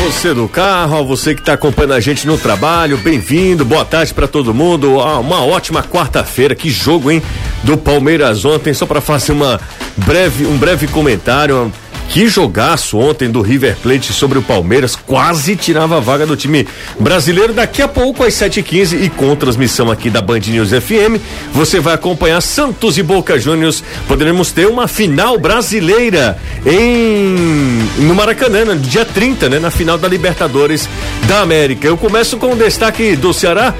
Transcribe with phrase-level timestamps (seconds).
[0.00, 4.14] você do carro, a você que está acompanhando a gente no trabalho, bem-vindo, boa tarde
[4.14, 4.98] para todo mundo.
[4.98, 7.22] Ah, uma ótima quarta-feira, que jogo, hein?
[7.62, 9.60] Do Palmeiras ontem, só para fazer uma
[9.98, 11.70] breve, um breve comentário.
[12.10, 16.66] Que jogaço ontem do River Plate sobre o Palmeiras, quase tirava a vaga do time
[16.98, 17.52] brasileiro.
[17.52, 21.94] Daqui a pouco, às 7h15, e com transmissão aqui da Band News FM, você vai
[21.94, 23.84] acompanhar Santos e Boca Juniors.
[24.08, 26.36] Poderemos ter uma final brasileira
[26.66, 29.60] em no Maracanã, no dia 30, né?
[29.60, 30.88] Na final da Libertadores
[31.28, 31.86] da América.
[31.86, 33.72] Eu começo com o destaque do Ceará,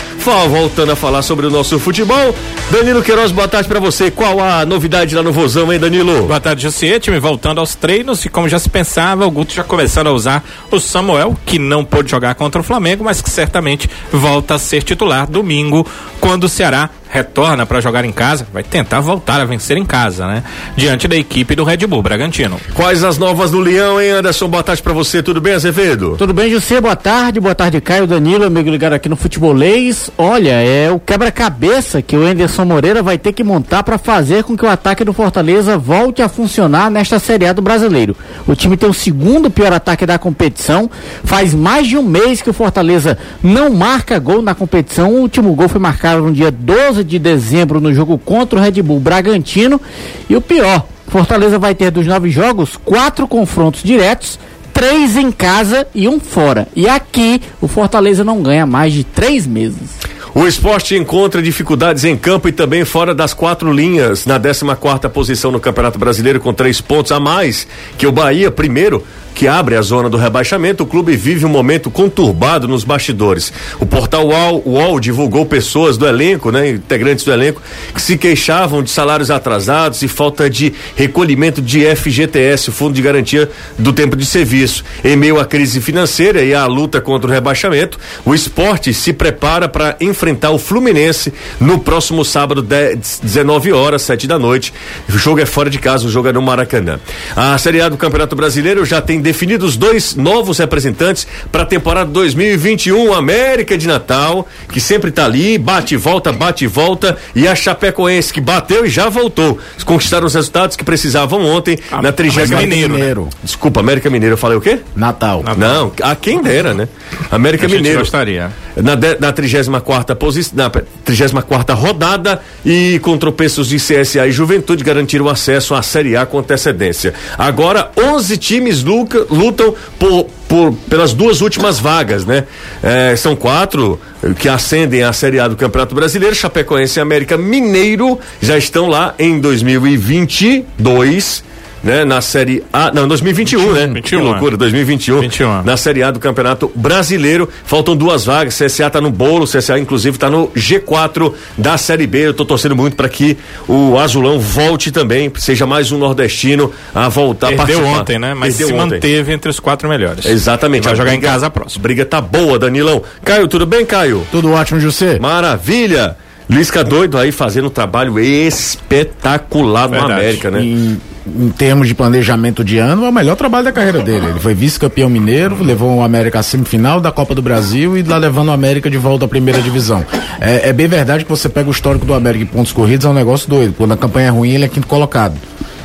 [0.49, 2.33] voltando a falar sobre o nosso futebol.
[2.71, 4.09] Danilo Queiroz, boa tarde para você.
[4.09, 6.29] Qual a novidade lá no Vozão, hein, Danilo?
[6.29, 7.01] Boa tarde, José.
[7.01, 10.45] Time voltando aos treinos e como já se pensava, o Guto já começando a usar
[10.71, 14.83] o Samuel, que não pôde jogar contra o Flamengo, mas que certamente volta a ser
[14.83, 15.87] titular domingo,
[16.21, 20.27] quando o Ceará retorna para jogar em casa, vai tentar voltar a vencer em casa,
[20.29, 20.45] né?
[20.77, 22.59] Diante da equipe do Red Bull Bragantino.
[22.73, 24.49] Quais as novas do Leão, hein, Anderson?
[24.49, 26.15] Boa tarde para você, tudo bem, Azevedo?
[26.17, 30.09] Tudo bem, José, boa tarde, boa tarde, Caio, Danilo, amigo ligado aqui no Futebolês.
[30.17, 34.57] Olha, é o quebra-cabeça que o Anderson Moreira vai ter que montar para fazer com
[34.57, 38.17] que o ataque do Fortaleza volte a funcionar nesta Série A do Brasileiro.
[38.47, 40.89] O time tem o segundo pior ataque da competição,
[41.25, 45.53] faz mais de um mês que o Fortaleza não marca gol na competição, o último
[45.55, 49.81] gol foi marcado no dia 12 de dezembro no jogo contra o Red Bull Bragantino.
[50.29, 54.39] E o pior, Fortaleza vai ter dos nove jogos quatro confrontos diretos,
[54.73, 56.69] três em casa e um fora.
[56.75, 59.99] E aqui o Fortaleza não ganha mais de três meses.
[60.33, 65.09] O esporte encontra dificuldades em campo e também fora das quatro linhas, na 14 quarta
[65.09, 67.67] posição no Campeonato Brasileiro, com três pontos a mais
[67.99, 69.05] que o Bahia, primeiro,
[69.41, 73.51] que abre a zona do rebaixamento, o clube vive um momento conturbado nos bastidores.
[73.79, 77.63] O portal UOL, UOL divulgou pessoas do elenco, né, integrantes do elenco,
[77.95, 83.01] que se queixavam de salários atrasados e falta de recolhimento de FGTS, o Fundo de
[83.01, 84.85] Garantia do Tempo de Serviço.
[85.03, 89.71] Em meio à crise financeira e à luta contra o rebaixamento, o esporte se prepara
[89.71, 94.71] para enfrentar o Fluminense no próximo sábado, 10, 19 horas, 7 da noite.
[95.09, 97.01] O jogo é fora de casa, o jogo é no Maracanã.
[97.35, 102.11] A Série A do Campeonato Brasileiro já tem definidos dois novos representantes para a temporada
[102.11, 103.15] 2021.
[103.15, 107.55] América de Natal, que sempre está ali, bate e volta, bate e volta, e a
[107.55, 109.57] Chapecoense, que bateu e já voltou.
[109.85, 112.95] Conquistaram os resultados que precisavam ontem a, na 30 Mineiro.
[112.95, 113.25] Mineiro.
[113.25, 113.31] Né?
[113.45, 114.81] Desculpa, América Mineiro, eu falei o quê?
[114.97, 115.45] Natal.
[115.45, 115.57] Natal.
[115.57, 116.89] Não, a quem dera, né?
[117.31, 118.01] América a Mineiro.
[118.01, 118.51] gostaria.
[118.77, 120.71] Na, de, na 34 posição, na
[121.05, 126.39] 34 rodada e com tropeços de CSA e Juventude garantiram acesso à Série A com
[126.39, 127.15] antecedência.
[127.39, 128.83] Agora 11 times
[129.31, 132.45] lutam por, por, pelas duas últimas vagas, né?
[132.83, 134.01] É, são quatro
[134.39, 136.35] que ascendem à Série A do Campeonato Brasileiro.
[136.35, 141.50] Chapecoense e América Mineiro já estão lá em 2022
[141.83, 142.05] né?
[142.05, 143.87] Na Série A, não, 2021, 21, né?
[143.87, 145.21] 21, que loucura, 2021.
[145.21, 145.63] 21.
[145.63, 150.19] Na Série A do Campeonato Brasileiro, faltam duas vagas, CSA tá no bolo, CSA inclusive
[150.19, 152.29] tá no G4 da Série B.
[152.29, 153.37] Eu tô torcendo muito para que
[153.69, 158.01] o Azulão volte também, seja mais um nordestino a voltar Perdeu a participar.
[158.01, 158.35] ontem, né?
[158.35, 158.95] Mas Perdeu se ontem.
[158.95, 160.27] manteve entre os quatro melhores.
[160.27, 160.85] Exatamente.
[160.85, 161.83] Vai a jogar briga, em casa a próxima.
[161.83, 163.03] Briga tá boa, Danilão.
[163.25, 164.27] Caio, tudo bem, Caio?
[164.31, 165.19] Tudo ótimo, José.
[165.19, 166.17] Maravilha.
[166.49, 170.13] Lisca doido aí fazendo um trabalho espetacular no Verdade.
[170.13, 170.63] América, né?
[170.63, 174.27] Em, em termos de planejamento de ano, é o melhor trabalho da carreira dele.
[174.27, 178.17] Ele foi vice-campeão mineiro, levou o América à semifinal da Copa do Brasil e lá
[178.17, 180.05] levando o América de volta à primeira divisão.
[180.41, 183.09] É, é bem verdade que você pega o histórico do América em pontos corridos, é
[183.09, 183.75] um negócio doido.
[183.77, 185.35] Quando a campanha é ruim, ele é quinto colocado.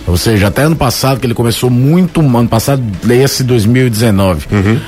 [0.07, 4.45] Ou seja, até ano passado, que ele começou muito, ano passado, leia-se 2019.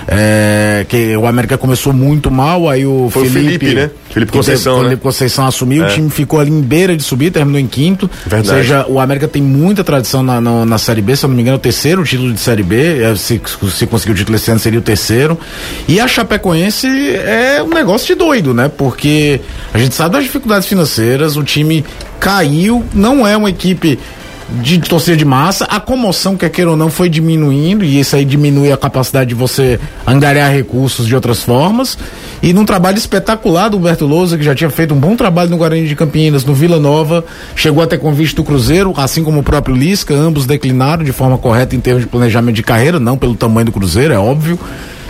[0.08, 3.90] É, que o América começou muito mal, aí o Foi o Felipe, Felipe, né?
[4.12, 4.90] Felipe Conceição, teve- né?
[4.92, 5.88] Felipe Conceição assumiu, É.
[5.88, 8.10] o time ficou ali em beira de subir, terminou em quinto.
[8.26, 8.50] Verdade.
[8.50, 11.36] Ou seja, o América tem muita tradição na, na, na Série B, se eu não
[11.36, 13.02] me engano, é o terceiro título de Série B.
[13.04, 13.42] é, Se,
[13.76, 15.38] se conseguir o título esse ano, seria o terceiro.
[15.88, 18.70] E a Chapecoense é um negócio de doido, né?
[18.76, 19.42] Porque
[19.74, 21.84] a gente sabe das dificuldades financeiras, o time
[22.20, 24.00] caiu, não é uma equipe
[24.50, 28.24] de torcida de massa, a comoção, quer queira ou não, foi diminuindo, e isso aí
[28.24, 31.98] diminui a capacidade de você angariar recursos de outras formas.
[32.42, 35.58] E num trabalho espetacular do Humberto Lousa, que já tinha feito um bom trabalho no
[35.58, 39.76] Guarani de Campinas, no Vila Nova, chegou até convite do Cruzeiro, assim como o próprio
[39.76, 43.66] Lisca, ambos declinaram de forma correta em termos de planejamento de carreira, não pelo tamanho
[43.66, 44.58] do Cruzeiro, é óbvio.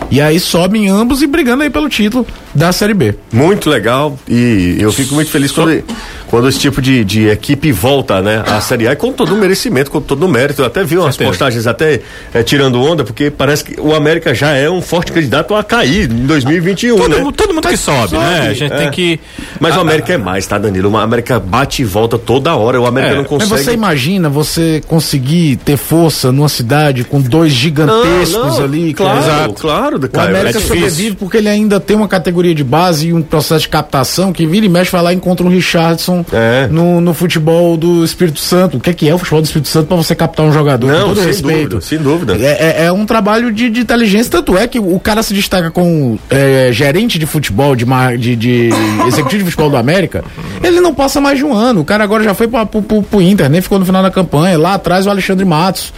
[0.10, 3.14] E aí sobem ambos e brigando aí pelo título da Série B.
[3.32, 5.84] Muito legal e eu fico muito feliz quando,
[6.28, 8.42] quando esse tipo de, de equipe volta, né?
[8.48, 10.62] À Série A e com todo o merecimento, com todo o mérito.
[10.62, 11.30] Eu até vi umas Certeza.
[11.30, 12.00] postagens até
[12.34, 16.10] eh, tirando onda, porque parece que o América já é um forte candidato a cair
[16.10, 17.32] em 2021, Todo, né?
[17.36, 18.48] todo mundo que sobe, né?
[18.50, 18.78] A gente é.
[18.78, 19.20] tem que.
[19.60, 20.90] Mas o a- América é mais, tá, Danilo?
[20.90, 22.80] O América bate e volta toda hora.
[22.80, 23.52] O América É, não consegue.
[23.52, 28.94] Mas você imagina você conseguir ter força numa cidade com dois gigantescos Não, não, ali,
[28.94, 29.87] claro, cara.
[29.90, 30.10] Claro.
[30.10, 30.36] claro, O Caio.
[30.42, 33.70] América é sobrevive porque ele ainda tem uma categoria de base e um processo de
[33.70, 36.68] captação que vira e mexe, vai lá e encontra um Richardson É.
[36.72, 38.78] no, no futebol do Espírito Santo.
[38.78, 40.88] O que é, que é o futebol do Espírito Santo para você captar um jogador?
[40.88, 41.70] Não, com todo sem respeito.
[41.70, 42.36] dúvida, sem dúvida.
[42.38, 45.72] É, é- é um trabalho de, de inteligência, tanto é que o cara se destaca
[45.72, 47.86] com é, gerente de futebol, de,
[48.20, 48.70] de, de
[49.08, 50.24] executivo de futebol do América,
[50.64, 51.82] ele não passa mais de um ano.
[51.82, 52.66] O cara agora já foi pro,
[53.04, 54.58] pro Inter, nem ficou no final da campanha.
[54.58, 55.94] Lá atrás o Alexandre Matos.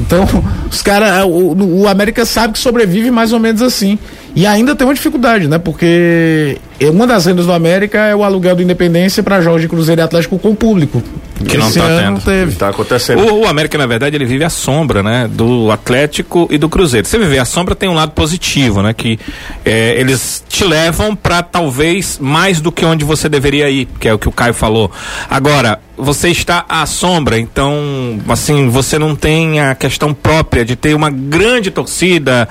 [0.00, 0.26] Então,
[0.70, 3.98] os caras, o, o América sabe que sobrevive mais ou menos assim.
[4.34, 5.58] E ainda tem uma dificuldade, né?
[5.58, 6.58] Porque
[6.88, 10.04] uma das rendas do América é o aluguel do Independência para jogos de Cruzeiro e
[10.04, 11.02] Atlético com público.
[11.46, 12.24] Que não tá ano tendo.
[12.24, 12.56] teve.
[12.56, 13.22] Tá acontecendo.
[13.22, 15.28] O, o América, na verdade, ele vive a sombra, né?
[15.30, 17.06] Do Atlético e do Cruzeiro.
[17.06, 18.92] Você vê, a sombra tem um lado positivo, né?
[18.94, 19.18] Que
[19.64, 24.14] é, eles te levam para talvez mais do que onde você deveria ir, que é
[24.14, 24.90] o que o Caio falou.
[25.30, 30.94] Agora, você está à sombra, então, assim, você não tem a questão própria de ter
[30.94, 32.48] uma grande torcida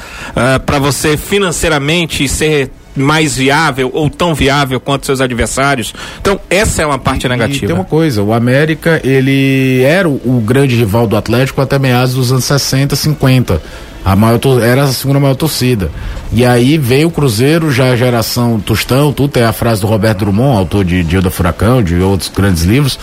[0.66, 5.94] para você financeiramente ser mais viável ou tão viável quanto seus adversários.
[6.20, 7.74] Então, essa é uma parte E tem negativa.
[7.74, 12.32] uma coisa, o América, ele era o, o grande rival do Atlético até meados dos
[12.32, 13.62] anos 60, 50.
[14.04, 15.92] A maior, era a segunda maior torcida.
[16.32, 20.20] E aí veio o Cruzeiro, já a geração Tostão, tudo tem a frase do Roberto
[20.20, 22.98] Drummond, autor de Dia do Furacão, de outros grandes livros,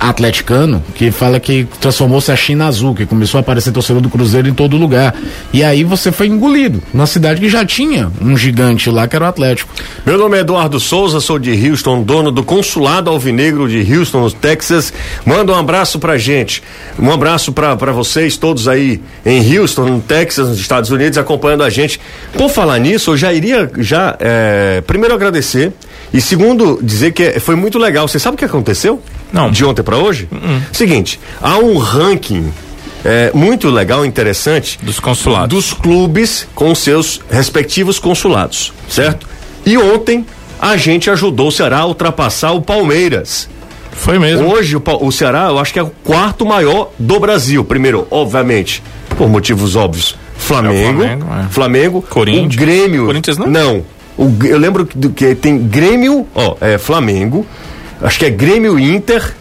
[0.00, 4.48] atleticano, que fala que transformou-se a China azul, que começou a aparecer torcedor do Cruzeiro
[4.48, 5.14] em todo lugar.
[5.52, 9.24] E aí você foi engolido, numa cidade que já tinha um gigante lá, que era
[9.24, 9.72] o Atlético.
[10.06, 14.92] Meu nome é Eduardo Souza, sou de Houston, dono do Consulado Alvinegro de Houston, Texas.
[15.24, 16.62] Manda um abraço pra gente.
[16.98, 21.62] Um abraço pra pra vocês todos aí em Houston, no Texas, nos Estados Unidos, acompanhando
[21.64, 22.00] a gente.
[22.36, 25.72] Por falar nisso, eu já iria já é, primeiro agradecer
[26.12, 28.06] e segundo dizer que é- foi muito legal.
[28.06, 29.02] Você sabe o que aconteceu?
[29.34, 29.50] Não.
[29.50, 30.28] De ontem pra hoje?
[30.72, 32.52] Seguinte, há um ranking
[33.04, 35.48] é, muito legal, interessante Dos consulados.
[35.54, 39.26] dos clubes com seus respectivos consulados, certo?
[39.66, 40.24] E ontem
[40.60, 43.48] a gente ajudou o Ceará a ultrapassar o Palmeiras.
[43.92, 44.48] Foi mesmo.
[44.52, 47.64] Hoje o, o Ceará, eu acho que é o quarto maior do Brasil.
[47.64, 48.82] Primeiro, obviamente,
[49.18, 51.48] por motivos óbvios, Flamengo, É Flamengo, é.
[51.50, 52.54] Flamengo, Corinthians.
[52.54, 53.06] o Grêmio.
[53.06, 53.46] Corinthians não?
[53.48, 53.84] Não.
[54.16, 57.44] O eu lembro que, que tem Grêmio, ó, é Flamengo,
[58.06, 59.34] acho que é Grêmio e Inter,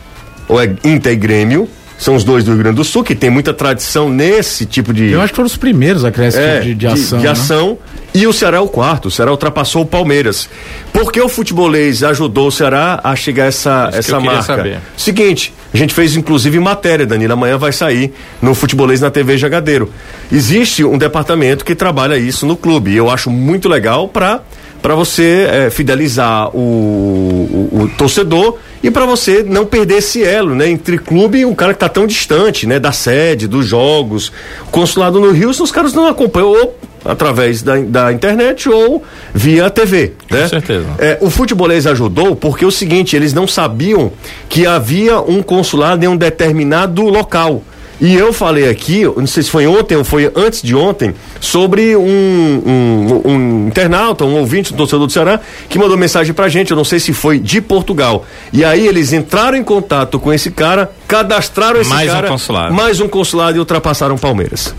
[0.47, 3.29] ou é Inter e Grêmio, são os dois do Rio Grande do Sul, que tem
[3.29, 6.53] muita tradição nesse tipo de Eu acho que foram os primeiros a criar esse é,
[6.55, 7.19] tipo de, de ação.
[7.19, 7.31] de né?
[7.31, 7.77] ação.
[8.13, 9.07] E o Ceará é o quarto.
[9.07, 10.49] O Ceará ultrapassou o Palmeiras.
[10.91, 14.17] Por que o futebolês ajudou o Ceará a chegar a essa, Isso que essa eu
[14.17, 14.55] queria marca?
[14.55, 14.79] saber.
[14.97, 17.33] Seguinte, a gente fez inclusive matéria, Danilo.
[17.33, 19.89] Amanhã vai sair no futebolês na TV Jagadeiro.
[20.31, 22.91] Existe um departamento que trabalha isso no clube.
[22.91, 24.41] E eu acho muito legal para
[24.83, 30.53] para você eh, fidelizar o, o- o torcedor e para você não perder esse elo,
[30.53, 34.31] né, entre clube e o cara que tá tão distante, né, da sede, dos jogos.
[34.67, 39.03] O consulado no Rio, os caras não acompanham ou através da, da internet ou
[39.33, 40.47] via TV, né?
[40.49, 40.85] certeza.
[40.99, 44.11] É, o futebolês ajudou porque é o seguinte, eles não sabiam
[44.49, 47.61] que havia um consulado em um determinado local.
[48.01, 51.95] E eu falei aqui, não sei se foi ontem ou foi antes de ontem, sobre
[51.95, 56.71] um, um, um internauta, um ouvinte, um torcedor do Ceará, que mandou mensagem pra gente,
[56.71, 58.25] eu não sei se foi de Portugal.
[58.51, 62.73] E aí eles entraram em contato com esse cara, cadastraram esse Mais um cara, consulado.
[62.73, 64.73] mais um consulado e ultrapassaram o Palmeiras.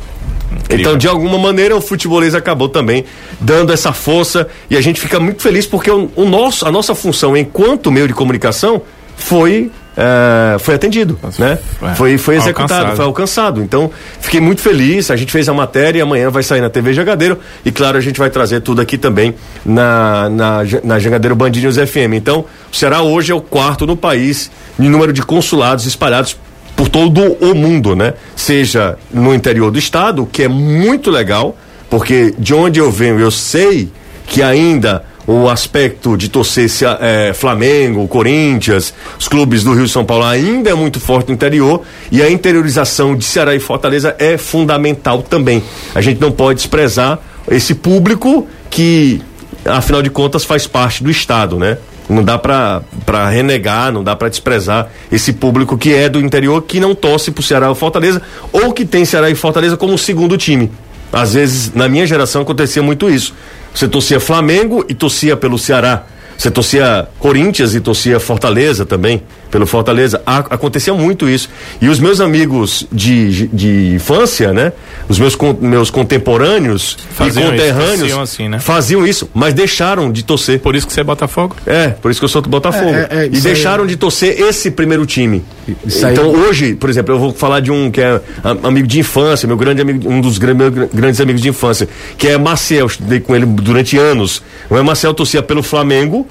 [0.71, 3.05] Então, de alguma maneira, o futebolês acabou também
[3.41, 6.95] dando essa força e a gente fica muito feliz porque o, o nosso, a nossa
[6.95, 8.83] função enquanto meio de comunicação
[9.17, 11.57] foi eh, foi atendido, né?
[11.83, 12.97] é, Foi, foi executado, alcançado.
[12.97, 13.63] foi alcançado.
[13.63, 13.91] Então,
[14.21, 15.11] fiquei muito feliz.
[15.11, 17.39] A gente fez a matéria e amanhã vai sair na TV Jagadeiro.
[17.65, 21.77] E claro, a gente vai trazer tudo aqui também na, na, na Jagadeiro Band News
[21.77, 22.15] FM.
[22.15, 26.37] Então, o Ceará hoje é o quarto no país em número de consulados espalhados
[26.75, 28.15] por todo o mundo, né?
[28.35, 31.57] Seja no interior do estado, que é muito legal,
[31.89, 33.93] porque de onde eu venho, eu sei
[34.27, 36.69] que ainda o aspecto de torcer
[37.01, 41.35] eh, Flamengo, Corinthians, os clubes do Rio e São Paulo ainda é muito forte no
[41.35, 45.63] interior e a interiorização de Ceará e Fortaleza é fundamental também.
[45.95, 47.19] A gente não pode desprezar
[47.51, 49.23] esse público que,
[49.65, 51.79] afinal de contas, faz parte do estado, né?
[52.09, 52.83] Não dá pra
[53.31, 57.43] renegar, não dá pra desprezar esse público que é do interior, que não torce pro
[57.43, 58.21] Ceará ou Fortaleza,
[58.53, 60.71] ou que tem Ceará e Fortaleza como segundo time.
[61.15, 63.35] Às vezes, na minha geração, acontecia muito isso.
[63.73, 66.05] Você torcia Flamengo e torcia pelo Ceará.
[66.37, 70.21] Você torcia Corinthians e torcia Fortaleza também, pelo Fortaleza.
[70.27, 71.49] A, acontecia muito isso.
[71.81, 74.73] E os meus amigos de, de infância, né?
[75.09, 78.59] Os meus, meus contemporâneos faziam e conterrâneos isso, assim, né?
[78.59, 80.61] faziam isso, mas deixaram de torcer.
[80.61, 81.57] Por isso que você é Botafogo?
[81.67, 82.95] É, por isso que eu sou do Botafogo.
[82.95, 83.91] É, é, é, e deixaram aí...
[83.91, 85.45] de torcer esse primeiro time.
[85.87, 86.37] Isso então aí...
[86.37, 88.21] hoje, por exemplo, eu vou falar de um que é
[88.63, 91.89] amigo de infância, meu grande amigo, um dos grandes amigos de infância,
[92.19, 94.43] que é Marcel, estudei com ele durante anos.
[94.69, 96.27] O Marcel torcia pelo Flamengo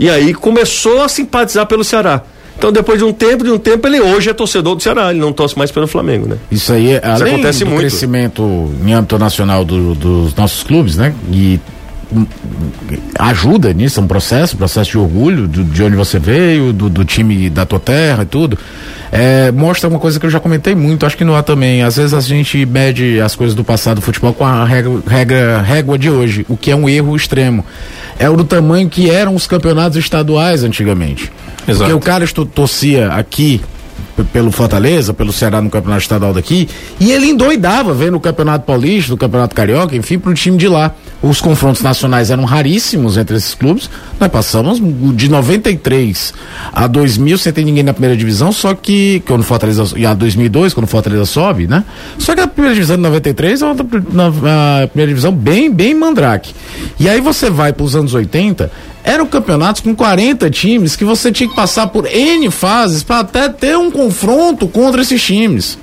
[0.00, 2.22] e aí começou a simpatizar pelo Ceará.
[2.56, 5.20] Então, depois de um tempo, de um tempo, ele hoje é torcedor do Ceará, ele
[5.20, 6.36] não torce mais pelo Flamengo, né?
[6.50, 7.80] Isso aí, é, além acontece muito.
[7.80, 11.14] crescimento em âmbito nacional do, dos nossos clubes, né?
[11.30, 11.60] E
[12.12, 12.26] hum,
[13.18, 17.04] ajuda nisso, é um processo, processo de orgulho do, de onde você veio, do, do
[17.04, 18.58] time da tua terra e tudo.
[19.12, 21.82] É, mostra uma coisa que eu já comentei muito, acho que não há também.
[21.82, 25.62] Às vezes a gente mede as coisas do passado do futebol com a regra, regra,
[25.62, 27.64] régua de hoje, o que é um erro extremo.
[28.18, 31.32] É o do tamanho que eram os campeonatos estaduais antigamente.
[31.66, 31.90] Exato.
[31.90, 33.60] Porque o cara torcia aqui
[34.24, 39.14] pelo Fortaleza, pelo Ceará no campeonato estadual daqui, e ele endoidava vendo o campeonato paulista,
[39.14, 40.94] o campeonato carioca, enfim, para time de lá.
[41.22, 43.90] Os confrontos nacionais eram raríssimos entre esses clubes.
[44.18, 44.80] Nós passamos
[45.14, 46.32] de 93
[46.72, 50.72] a 2000 sem ter ninguém na primeira divisão, só que quando Fortaleza e a 2002
[50.72, 51.84] quando Fortaleza sobe, né?
[52.18, 56.54] Só que a primeira divisão de 93 é uma, uma, primeira divisão bem bem mandrake.
[56.98, 58.70] E aí você vai para os anos 80,
[59.02, 63.48] eram campeonatos com 40 times que você tinha que passar por N fases para até
[63.48, 65.78] ter um confronto contra esses times.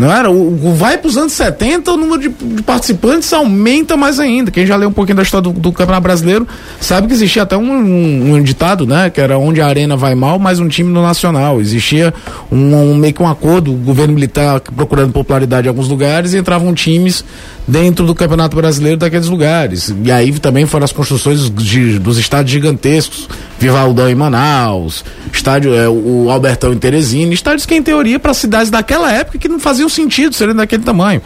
[0.00, 0.30] Não era?
[0.30, 4.50] O, o vai para os anos 70, o número de, de, participantes aumenta mais ainda.
[4.50, 6.48] Quem já leu um pouquinho da história do, do Campeonato Brasileiro
[6.80, 9.10] sabe que existia até um, um, um, ditado, né?
[9.10, 11.60] Que era onde a arena vai mal, mais um time no nacional.
[11.60, 12.14] Existia
[12.50, 16.38] um, um, meio que um acordo, o governo militar procurando popularidade em alguns lugares e
[16.38, 17.22] entravam times
[17.68, 19.94] dentro do Campeonato Brasileiro daqueles lugares.
[20.02, 23.28] E aí também foram as construções de, dos estádios gigantescos,
[23.58, 28.70] Vivaldão em Manaus, estádio é, o Albertão em Teresina, estádios que em teoria para cidades
[28.70, 31.20] daquela época que não faziam sentido serem daquele tamanho.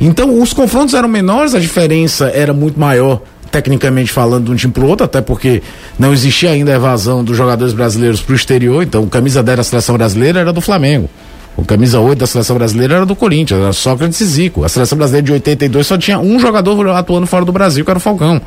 [0.00, 4.72] Então os confrontos eram menores, a diferença era muito maior tecnicamente falando de um time
[4.72, 5.62] para o outro, até porque
[5.98, 9.56] não existia ainda a evasão dos jogadores brasileiros para o exterior, então o camisa 10
[9.56, 11.08] da seleção brasileira era do Flamengo.
[11.56, 14.64] O camisa 8 da seleção brasileira era do Corinthians, era Sócrates e Zico.
[14.64, 17.98] A seleção brasileira de 82 só tinha um jogador atuando fora do Brasil, que era
[17.98, 18.40] o Falcão.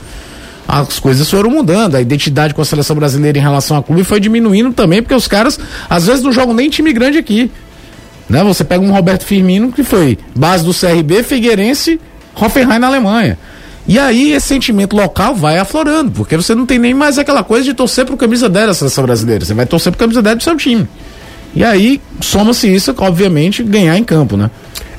[0.66, 4.22] As coisas foram mudando, a identidade com a seleção brasileira em relação ao clube foi
[4.22, 7.52] diminuindo também, porque os caras às vezes não jogam nem time grande aqui.
[8.32, 8.42] Né?
[8.46, 12.00] Você pega um Roberto Firmino, que foi base do CRB, Figueirense,
[12.34, 13.38] Hoffenheim na Alemanha.
[13.86, 17.66] E aí esse sentimento local vai aflorando, porque você não tem nem mais aquela coisa
[17.66, 19.44] de torcer pro camisa 10 da seleção brasileira.
[19.44, 20.88] Você vai torcer pro camisa 10 do seu time.
[21.54, 24.50] E aí soma-se isso, obviamente, ganhar em campo, né?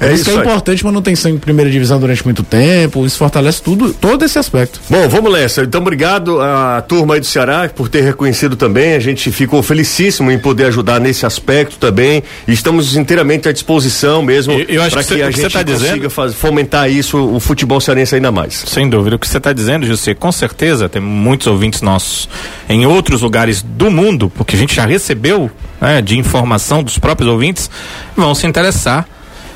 [0.03, 3.63] É isso, isso que é importante manutenção em primeira divisão durante muito tempo, isso fortalece
[3.63, 4.81] tudo, todo esse aspecto.
[4.89, 5.63] Bom, vamos nessa.
[5.63, 8.95] Então, obrigado à turma aí do Ceará por ter reconhecido também.
[8.95, 12.23] A gente ficou felicíssimo em poder ajudar nesse aspecto também.
[12.47, 17.19] Estamos inteiramente à disposição mesmo para que, que, a gente tá consiga faz, fomentar isso,
[17.19, 18.65] o futebol cearense ainda mais.
[18.67, 19.17] Sem dúvida.
[19.17, 22.29] O que você está dizendo, José, com certeza tem muitos ouvintes nossos
[22.69, 27.31] em outros lugares do mundo, porque a gente já recebeu né, de informação dos próprios
[27.31, 27.71] ouvintes,
[28.17, 29.07] vão se interessar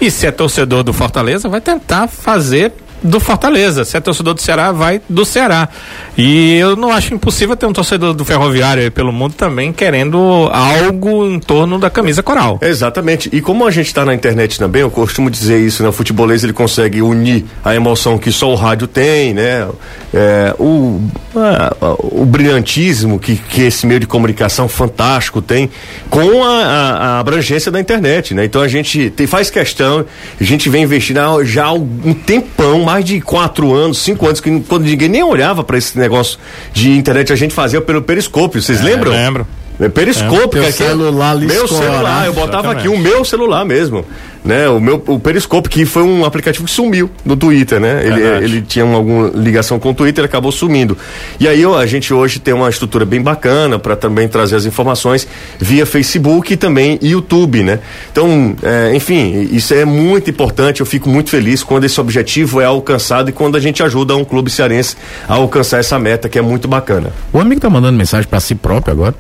[0.00, 2.72] e se é torcedor do Fortaleza, vai tentar fazer
[3.02, 3.84] do Fortaleza.
[3.84, 5.68] Se é torcedor do Ceará, vai do Ceará.
[6.16, 10.18] E eu não acho impossível ter um torcedor do Ferroviário pelo mundo também querendo
[10.52, 12.58] algo em torno da camisa coral.
[12.62, 13.28] Exatamente.
[13.32, 15.88] E como a gente está na internet também, eu costumo dizer isso, né?
[15.88, 19.68] O futebolês ele consegue unir a emoção que só o rádio tem, né?
[20.14, 21.00] É, o,
[21.34, 25.70] a, o brilhantismo que, que esse meio de comunicação fantástico tem
[26.08, 28.44] com a, a, a abrangência da internet, né?
[28.44, 30.04] Então a gente tem, faz questão,
[30.40, 34.60] a gente vem investindo já há um tempão mais de quatro anos, cinco anos, que
[34.60, 36.38] quando ninguém nem olhava para esse negócio
[36.72, 39.10] de internet, a gente fazia pelo periscópio, vocês é, lembram?
[39.10, 39.46] Lembro.
[39.78, 42.78] É periscópio, é, celular meu celular, eu botava Exatamente.
[42.78, 44.06] aqui o meu celular mesmo
[44.46, 44.68] né?
[44.68, 48.06] O meu o Periscope, que foi um aplicativo que sumiu do Twitter, né?
[48.06, 50.96] Ele, ele tinha uma, alguma ligação com o Twitter, acabou sumindo.
[51.38, 55.26] E aí a gente hoje tem uma estrutura bem bacana para também trazer as informações
[55.58, 57.80] via Facebook e também YouTube, né?
[58.12, 60.80] Então, é, enfim, isso é muito importante.
[60.80, 64.24] Eu fico muito feliz quando esse objetivo é alcançado e quando a gente ajuda um
[64.24, 64.96] clube cearense
[65.28, 67.12] a alcançar essa meta, que é muito bacana.
[67.32, 69.14] O amigo tá mandando mensagem para si próprio agora.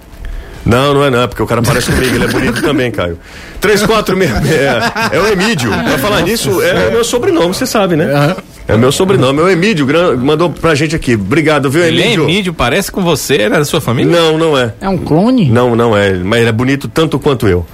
[0.66, 3.16] Não, não é não, é porque o cara parece comigo, ele é bonito também, Caio.
[3.60, 5.70] 346, é, é o Emídio.
[5.70, 8.34] Pra falar nisso, é o meu sobrenome, você sabe, né?
[8.66, 9.86] É o meu sobrenome, é o Emídio,
[10.18, 11.14] mandou pra gente aqui.
[11.14, 12.04] Obrigado, viu, Emídio?
[12.04, 14.10] Ele é Emídio, parece com você, era da sua família?
[14.10, 14.74] Não, não é.
[14.80, 15.48] É um clone?
[15.48, 17.64] Não, não é, mas ele é bonito tanto quanto eu.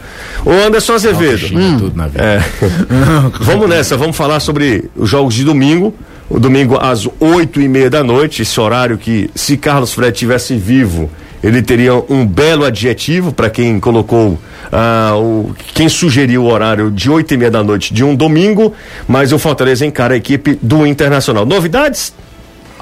[0.44, 1.46] O Anderson Azevedo.
[1.56, 1.78] Hum.
[1.78, 2.22] Tudo na vida.
[2.22, 2.44] É.
[3.40, 5.94] vamos nessa, vamos falar sobre os jogos de domingo.
[6.28, 10.56] o domingo às oito e meia da noite, esse horário que, se Carlos Fred tivesse
[10.56, 11.11] vivo,
[11.42, 14.38] ele teria um belo adjetivo para quem colocou,
[14.72, 18.72] ah, o, quem sugeriu o horário de oito e meia da noite de um domingo,
[19.08, 21.44] mas o Fortaleza encara a equipe do Internacional.
[21.44, 22.12] Novidades?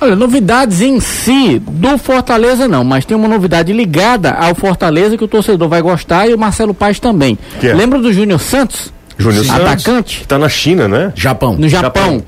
[0.02, 5.24] Olha, novidades em si do Fortaleza não, mas tem uma novidade ligada ao Fortaleza que
[5.24, 7.38] o torcedor vai gostar e o Marcelo Paz também.
[7.62, 7.74] é?
[7.74, 8.92] Lembra do Júnior Santos?
[9.18, 9.60] Júnior Santos.
[9.60, 10.22] Atacante?
[10.22, 11.12] Está na China, né?
[11.14, 11.54] Japão.
[11.54, 12.02] No Japão.
[12.02, 12.22] Japão.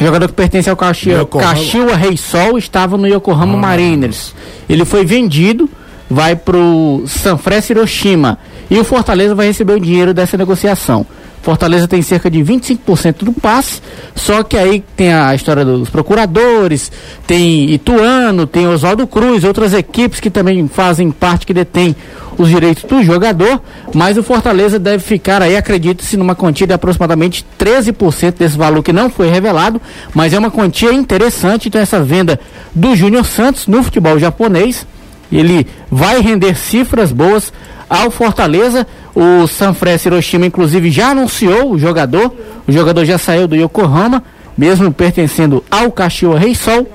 [0.00, 1.50] Jogador que pertence ao Kashiwa, Yokohama.
[1.50, 4.34] Kashiwa Reysol estava no Yokohama Mariners.
[4.68, 5.68] Ele foi vendido,
[6.08, 8.38] vai pro Sanfrecce Hiroshima.
[8.70, 11.04] E o Fortaleza vai receber o dinheiro dessa negociação.
[11.42, 13.80] Fortaleza tem cerca de 25% do passe,
[14.14, 16.90] só que aí tem a história dos procuradores,
[17.26, 21.96] tem Ituano, tem Oswaldo Cruz, outras equipes que também fazem parte, que detêm
[22.36, 23.60] os direitos do jogador,
[23.92, 28.92] mas o Fortaleza deve ficar aí, acredita-se, numa quantia de aproximadamente 13% desse valor que
[28.92, 29.80] não foi revelado,
[30.14, 32.38] mas é uma quantia interessante, então essa venda
[32.74, 34.86] do Júnior Santos no futebol japonês,
[35.32, 37.52] ele vai render cifras boas
[37.88, 38.86] ao Fortaleza.
[39.20, 42.32] O Sanfrecce Hiroshima, inclusive, já anunciou o jogador.
[42.68, 44.22] O jogador já saiu do Yokohama,
[44.56, 46.86] mesmo pertencendo ao Kashiwa Reysol.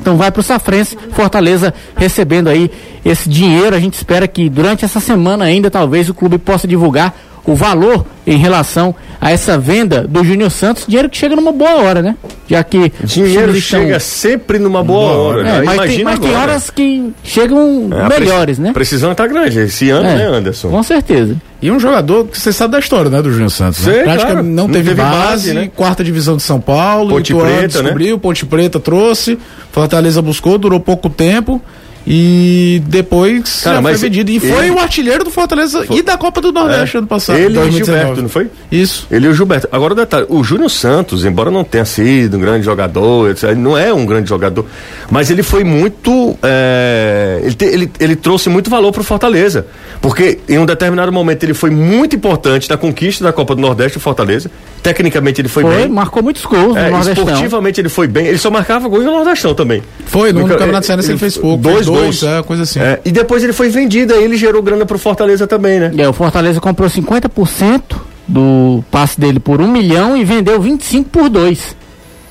[0.00, 2.70] Então vai para o Safrense, Fortaleza recebendo aí
[3.04, 3.76] esse dinheiro.
[3.76, 7.14] A gente espera que durante essa semana ainda talvez o clube possa divulgar
[7.46, 11.76] o valor em relação a essa venda do Júnior Santos, dinheiro que chega numa boa
[11.76, 12.16] hora, né?
[12.48, 15.42] Já que Dinheiro estão- chega sempre numa boa Boa hora.
[15.42, 15.50] né?
[15.50, 18.72] É, mas, tem, Imagina mas tem horas que chegam É, melhores, né?
[18.72, 20.68] Precisão tá grande esse ano, É, né, Anderson?
[20.70, 21.36] Com certeza.
[21.62, 23.78] E um jogador que você sabe da história, né, do Júnior Santos.
[23.80, 24.02] Sei, né?
[24.02, 24.46] Praticamente claro.
[24.46, 25.70] não Não teve, teve base, base, né?
[25.74, 27.82] quarta divisão de São Paulo, Ponte Ituano Preta, né?
[27.84, 29.38] descobriu, Ponte Preta trouxe,
[29.72, 31.60] Fortaleza buscou, durou pouco tempo
[32.06, 34.30] e depois Cara, foi vendido.
[34.30, 36.98] E ele- foi o artilheiro do Fortaleza e da Copa do Nordeste É.
[36.98, 37.36] ano passado.
[37.36, 37.98] Ele e o 2019.
[38.00, 38.48] Gilberto, não foi?
[38.70, 39.06] Isso.
[39.10, 39.68] Ele e o Gilberto.
[39.72, 43.76] Agora o detalhe, o Júnior Santos, embora não tenha sido um grande jogador, ele não
[43.76, 44.64] é um grande jogador,
[45.10, 46.36] mas ele foi muito.
[46.42, 49.66] é, ele, te- ele, ele trouxe muito valor para o Fortaleza.
[50.00, 53.96] Porque em um determinado momento ele foi muito importante na conquista da Copa do Nordeste,
[53.98, 54.50] o Fortaleza.
[54.82, 55.88] Tecnicamente ele foi, Foi, bem.
[55.88, 57.24] marcou muitos gols É, no Nordestão.
[57.24, 58.26] esportivamente ele foi bem.
[58.26, 59.82] Ele só marcava gol no Nordestão também.
[60.06, 61.62] Foi, no, No no ca- Campeonato Cearense ele, ele- fez pouco.
[61.62, 62.22] dois fez gols.
[62.22, 62.78] é, coisa assim.
[62.80, 65.92] É, e depois ele foi vendido, aí ele gerou grana pro Fortaleza também, né?
[65.96, 67.82] É, o Fortaleza comprou 50%
[68.28, 71.76] do passe dele por 1 milhão e vendeu 25 por 2.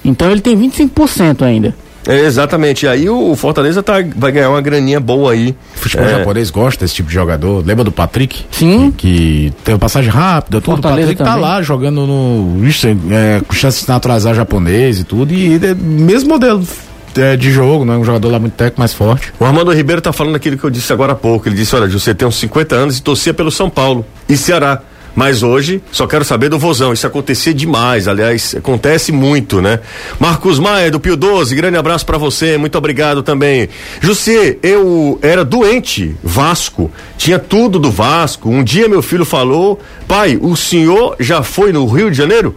[0.03, 1.73] Então ele tem 25% ainda.
[2.07, 2.87] É, exatamente.
[2.87, 5.55] Aí o, o Fortaleza tá, vai ganhar uma graninha boa aí.
[5.75, 6.17] O futebol É.
[6.19, 7.65] japonês gosta desse tipo de jogador.
[7.65, 8.45] Lembra do Patrick?
[8.51, 8.91] Sim.
[8.95, 10.73] Que teve passagem rápida, tudo.
[10.73, 11.41] O Fortaleza Patrick tá também.
[11.41, 12.61] lá jogando no.
[13.11, 15.33] É, com chance de naturalizar japonês e tudo.
[15.33, 16.63] E é, mesmo modelo
[17.17, 19.33] é, de jogo, não é um jogador lá muito técnico, mais forte.
[19.39, 21.47] O Armando Ribeiro tá falando aquilo que eu disse agora há pouco.
[21.47, 24.81] Ele disse: olha, você tem uns 50 anos e torcia pelo São Paulo e Ceará.
[25.15, 26.91] Mas hoje só quero saber do Vozão.
[26.91, 29.79] Isso acontecia demais, aliás, acontece muito, né?
[30.19, 33.69] Marcos Maia, do Pio 12, grande abraço pra você, muito obrigado também.
[34.01, 38.49] José, eu era doente, Vasco, tinha tudo do Vasco.
[38.49, 42.55] Um dia meu filho falou: pai, o senhor já foi no Rio de Janeiro?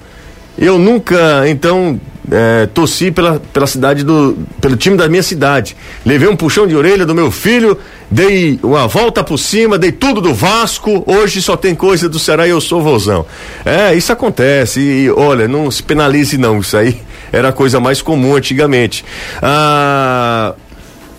[0.58, 4.36] Eu nunca, então, é, torci pela, pela cidade do.
[4.60, 5.76] pelo time da minha cidade.
[6.04, 7.78] Levei um puxão de orelha do meu filho,
[8.10, 11.02] dei uma volta por cima, dei tudo do Vasco.
[11.06, 13.24] Hoje só tem coisa do Ceará e eu sou vozão.
[13.64, 14.80] É, isso acontece.
[14.80, 16.58] E olha, não se penalize, não.
[16.60, 16.96] Isso aí
[17.32, 19.04] era a coisa mais comum antigamente.
[19.42, 20.54] Ah,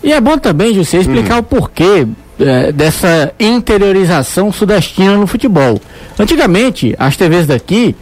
[0.03, 1.39] E é bom também, José, explicar Hum.
[1.39, 2.07] o porquê
[2.39, 5.81] eh, dessa interiorização sudestina no futebol.
[6.17, 7.93] Antigamente, as TVs daqui,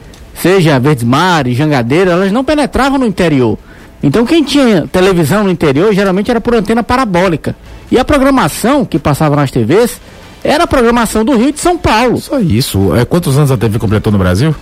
[0.41, 3.58] seja Verdes Mares, Jangadeira, elas não penetravam no interior.
[4.02, 7.56] Então quem tinha televisão no interior geralmente era por antena parabólica.
[7.91, 10.00] E a programação que passava nas TVs
[10.43, 12.19] era a programação do Rio de São Paulo.
[12.19, 12.95] Só isso.
[12.95, 14.56] É, quantos anos a TV completou no Brasil?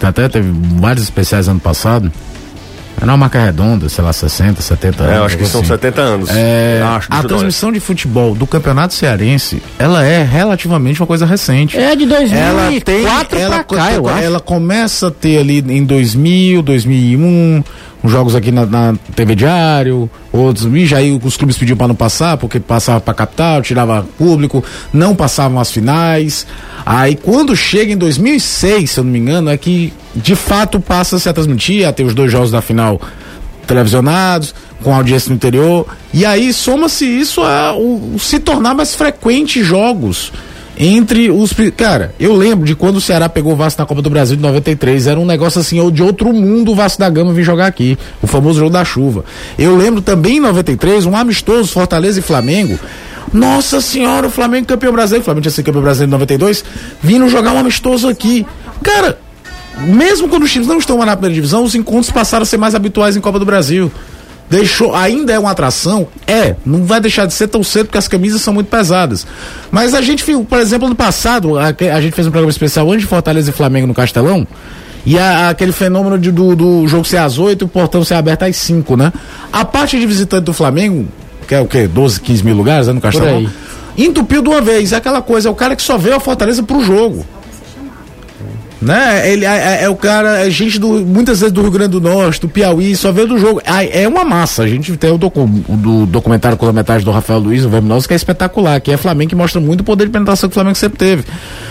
[0.00, 0.48] Até teve
[0.80, 2.12] vários especiais ano passado.
[3.00, 5.14] Era uma marca redonda, sei lá, 60, 70 anos.
[5.14, 5.68] é, eu acho que são assim.
[5.68, 6.30] 70 anos.
[6.30, 11.24] É, acho, a eu transmissão de futebol do Campeonato Cearense, ela é relativamente uma coisa
[11.24, 11.76] recente.
[11.76, 14.22] É de Ela tem, 2004 ela, pra cá, eu co- acho.
[14.24, 17.62] ela começa a ter ali em 2000, 2001,
[18.04, 21.94] jogos aqui na, na TV Diário, outros, e já aí os clubes pediam para não
[21.94, 26.46] passar, porque passava para capital, tirava público, não passavam as finais.
[26.86, 31.28] Aí quando chega em 2006, se eu não me engano, é que de fato passa-se
[31.28, 33.00] a transmitir, a ter os dois jogos da final
[33.66, 35.86] televisionados, com audiência no interior.
[36.14, 40.32] E aí soma-se isso a o, se tornar mais frequente jogos
[40.78, 41.52] entre os.
[41.76, 44.42] Cara, eu lembro de quando o Ceará pegou o Vasco na Copa do Brasil de
[44.42, 45.08] 93.
[45.08, 47.98] Era um negócio assim, ou de outro mundo o Vasco da Gama vir jogar aqui.
[48.22, 49.24] O famoso jogo da chuva.
[49.58, 52.78] Eu lembro também em 93, um amistoso Fortaleza e Flamengo.
[53.32, 55.22] Nossa senhora, o Flamengo campeão brasileiro.
[55.22, 56.64] O Flamengo tinha sido campeão brasileiro em 92.
[57.02, 58.46] Vindo jogar um amistoso aqui.
[58.82, 59.18] Cara,
[59.78, 62.74] mesmo quando os times não estão na primeira divisão, os encontros passaram a ser mais
[62.74, 63.90] habituais em Copa do Brasil.
[64.50, 66.08] Deixou, ainda é uma atração?
[66.26, 69.26] É, não vai deixar de ser tão cedo porque as camisas são muito pesadas.
[69.70, 73.02] Mas a gente, por exemplo, no passado, a, a gente fez um programa especial antes
[73.02, 74.46] de Fortaleza e Flamengo no Castelão.
[75.04, 78.14] E a, aquele fenômeno de, do, do jogo ser às 8 e o portão ser
[78.14, 79.12] aberto às 5, né?
[79.52, 81.06] A parte de visitante do Flamengo,
[81.46, 81.86] que é o quê?
[81.86, 83.46] 12, 15 mil lugares né, no Castelão?
[83.96, 84.92] Entupiu de uma vez.
[84.92, 87.24] É aquela coisa, é o cara que só veio a Fortaleza pro jogo
[88.80, 89.30] né?
[89.30, 92.00] Ele é, é, é, o cara, é gente do muitas vezes do Rio Grande do
[92.00, 93.60] Norte, do Piauí, só vê do jogo.
[93.64, 94.62] É, é uma massa.
[94.62, 98.06] A gente tem o, docu, do documentário com a metade do Rafael Luiz, o Verminoso,
[98.06, 100.54] que é espetacular, que é Flamengo que mostra muito o poder de penetração que o
[100.54, 101.24] Flamengo sempre teve.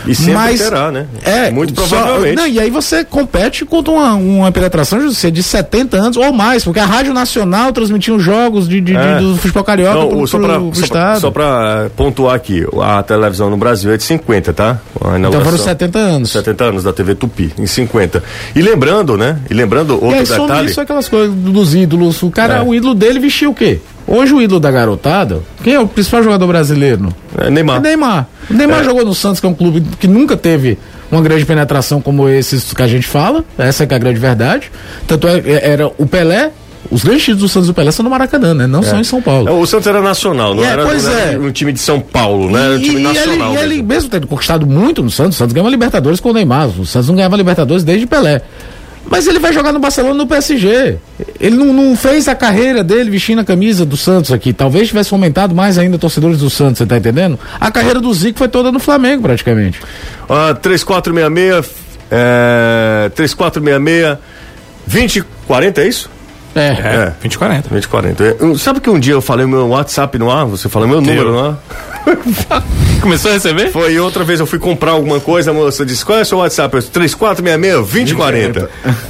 [0.06, 1.08] E sempre Mas, terá, né?
[1.24, 2.38] É, muito provavelmente.
[2.38, 6.64] Só, não, e aí você compete contra uma, uma penetração de 70 anos ou mais,
[6.64, 9.18] porque a Rádio Nacional transmitia os jogos de, de, é.
[9.18, 12.36] de do futebol carioca não, pro, só pra, pro, pro só Pra, só pra pontuar
[12.36, 14.80] aqui, a televisão no Brasil é de 50, tá?
[15.18, 16.32] Então foram 70 anos.
[16.32, 18.24] 70 anos da TV Tupi, em 50.
[18.56, 19.40] E lembrando, né?
[19.50, 20.70] E lembrando outro e aí, detalhe.
[20.70, 22.22] Isso aquelas coisas dos ídolos.
[22.24, 22.62] O cara, é.
[22.62, 23.80] o ídolo dele vestiu o quê?
[24.08, 27.14] Hoje o ídolo da garotada, quem é o principal jogador brasileiro?
[27.38, 27.78] É Neymar.
[27.78, 28.28] É Neymar.
[28.50, 28.84] O Neymar é.
[28.84, 30.78] jogou no Santos, que é um clube que nunca teve
[31.12, 33.44] uma grande penetração como esses que a gente fala.
[33.58, 34.72] Essa é, é a grande verdade.
[35.06, 36.52] Tanto é, é era o Pelé,
[36.90, 38.68] os grandes títulos do Santos do Pelé são no Maracanã, né?
[38.68, 38.84] Não é.
[38.84, 39.60] são em São Paulo.
[39.60, 41.38] O Santos era nacional, não, é, era, pois não era é.
[41.40, 42.66] um time de São Paulo, né?
[42.66, 43.54] Era um time e nacional.
[43.54, 46.34] Ele, e ele, mesmo tendo conquistado muito no Santos, o Santos ganhava Libertadores com o
[46.34, 46.68] Neymar.
[46.80, 48.42] O Santos não ganhava Libertadores desde Pelé.
[49.10, 50.98] Mas ele vai jogar no Barcelona no PSG.
[51.40, 54.52] Ele não, não, fez a carreira dele vestindo a camisa do Santos aqui.
[54.52, 57.40] Talvez tivesse fomentado mais ainda torcedores do Santos, você tá entendendo?
[57.60, 59.80] A carreira do Zico foi toda no Flamengo, praticamente.
[60.24, 61.72] Uh, 3466,
[62.12, 64.18] é, 3466,
[64.88, 66.17] 2040, é isso?
[66.56, 67.06] É, é.
[67.22, 67.70] 2040.
[67.70, 68.58] 2040.
[68.58, 71.14] Sabe que um dia eu falei meu WhatsApp no ar, você falou meu Teu.
[71.14, 71.58] número no ar?
[73.02, 73.70] Começou a receber?
[73.72, 76.38] Foi outra vez eu fui comprar alguma coisa, a moça disse: qual é o seu
[76.40, 76.78] WhatsApp?
[76.78, 78.58] 3466-2040.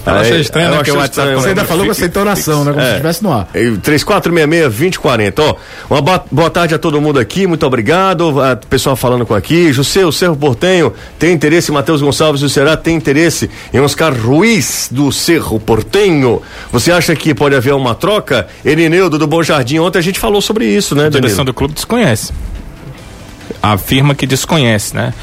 [0.06, 0.84] Eu achei estranho, né?
[0.84, 1.36] Que o WhatsApp.
[1.36, 2.72] Você ainda falou com essa entonação, né?
[2.72, 2.86] Como é.
[2.86, 3.48] se estivesse no ar.
[3.54, 5.40] 3466-2040.
[5.40, 5.56] Ó,
[5.90, 8.42] uma boa, boa tarde a todo mundo aqui, muito obrigado.
[8.42, 9.72] A pessoal falando com aqui.
[9.72, 14.90] José, o Cerro Portenho tem interesse, Matheus Gonçalves do Será tem interesse em Oscar Ruiz
[14.92, 16.42] do Cerro Portenho.
[16.72, 18.48] Você acha que pode haver uma troca?
[18.66, 21.74] Erineudo do Bom Jardim, ontem a gente falou sobre isso, né, A direção do clube
[21.74, 22.34] desconhece
[23.62, 25.14] afirma que desconhece, né?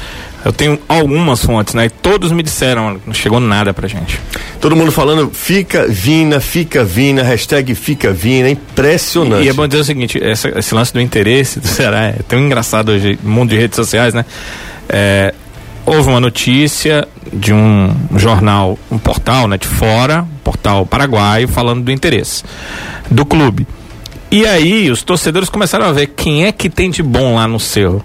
[0.43, 1.85] Eu tenho algumas fontes, né?
[1.85, 4.19] E todos me disseram, não chegou nada pra gente.
[4.61, 9.43] Todo mundo falando, fica Vina, fica Vina, hashtag fica Vina, impressionante.
[9.43, 12.19] E, e é bom dizer o seguinte, essa, esse lance do interesse do Ceará é
[12.27, 14.23] tão engraçado hoje no mundo de redes sociais, né?
[14.87, 15.33] É,
[15.83, 21.83] houve uma notícia de um jornal, um portal, né, de fora, um portal paraguaio, falando
[21.83, 22.43] do interesse
[23.09, 23.67] do clube.
[24.31, 27.59] E aí os torcedores começaram a ver quem é que tem de bom lá no
[27.59, 28.03] Cerro.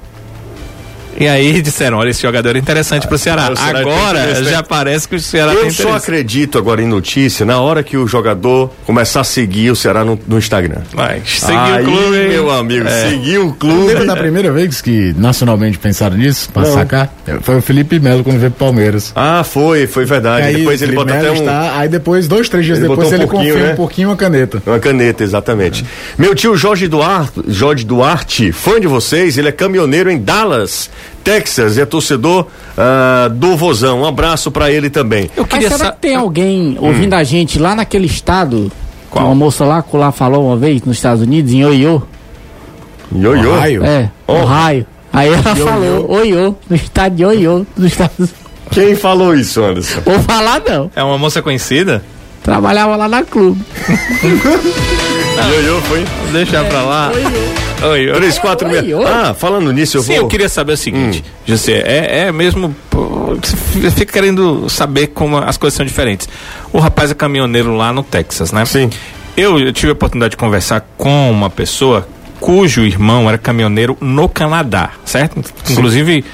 [1.21, 3.53] E aí disseram, olha, esse jogador é interessante pro Ceará.
[3.55, 7.83] Ah, agora já parece que o Ceará Eu só acredito agora em notícia na hora
[7.83, 10.81] que o jogador começar a seguir o Ceará no, no Instagram.
[10.95, 12.29] Vai, seguir o clube.
[12.29, 13.11] meu amigo, é.
[13.11, 13.89] seguir o clube.
[13.89, 16.73] Lembra da primeira vez que nacionalmente pensaram nisso, pra Não.
[16.73, 17.15] sacar?
[17.43, 19.13] Foi o Felipe Melo quando veio pro Palmeiras.
[19.15, 20.47] Ah, foi, foi verdade.
[20.47, 21.35] Aí, depois ele botou até um...
[21.35, 23.73] Está, aí depois, dois, três dias ele depois, um ele confia né?
[23.75, 24.63] um pouquinho uma caneta.
[24.65, 25.85] Uma caneta, exatamente.
[25.85, 25.87] É.
[26.17, 30.89] Meu tio Jorge Duarte, Jorge Duarte, fã de vocês, ele é caminhoneiro em Dallas
[31.23, 32.47] Texas, é torcedor
[32.77, 34.01] uh, do Vozão.
[34.01, 35.31] Um abraço para ele também.
[35.37, 37.19] Eu queria Mas será que tem alguém ouvindo hum.
[37.19, 38.71] a gente lá naquele estado?
[39.11, 39.27] Qual?
[39.27, 42.03] Uma moça lá, lá falou uma vez nos Estados Unidos, em Oiô.
[43.15, 43.55] Ioiô?
[43.55, 43.85] Ohio.
[43.85, 44.35] É, oh.
[44.35, 44.87] Ohio.
[45.13, 45.67] Aí ela Ioiô.
[45.67, 48.37] falou, Oiô, no estado de Oiô, dos Estados Unidos.
[48.71, 50.01] Quem falou isso, Anderson?
[50.05, 50.91] Vou falar não.
[50.95, 52.03] É uma moça conhecida?
[52.43, 53.61] Trabalhava lá na clube.
[55.49, 56.05] Ioiô foi?
[56.33, 57.13] Deixa pra lá.
[57.83, 58.97] Oi, 3, 4, meia.
[59.07, 60.17] Ah, falando nisso, eu Sim, vou.
[60.23, 61.31] eu queria saber o seguinte, hum.
[61.47, 62.75] José, é, é mesmo.
[62.91, 66.29] Você fica querendo saber como as coisas são diferentes.
[66.73, 68.65] O rapaz é caminhoneiro lá no Texas, né?
[68.67, 68.91] Sim.
[69.37, 72.07] Eu, eu tive a oportunidade de conversar com uma pessoa
[72.39, 75.43] cujo irmão era caminhoneiro no Canadá, certo?
[75.65, 75.73] Sim.
[75.73, 76.25] Inclusive.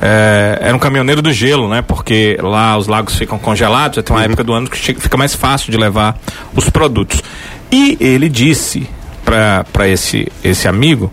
[0.00, 1.80] É, era um caminhoneiro do gelo, né?
[1.80, 4.26] Porque lá os lagos ficam congelados, tem uma uhum.
[4.26, 6.18] época do ano que fica mais fácil de levar
[6.54, 7.22] os produtos.
[7.70, 8.88] E ele disse
[9.24, 11.12] para esse, esse amigo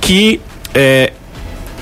[0.00, 0.40] que
[0.74, 1.12] é,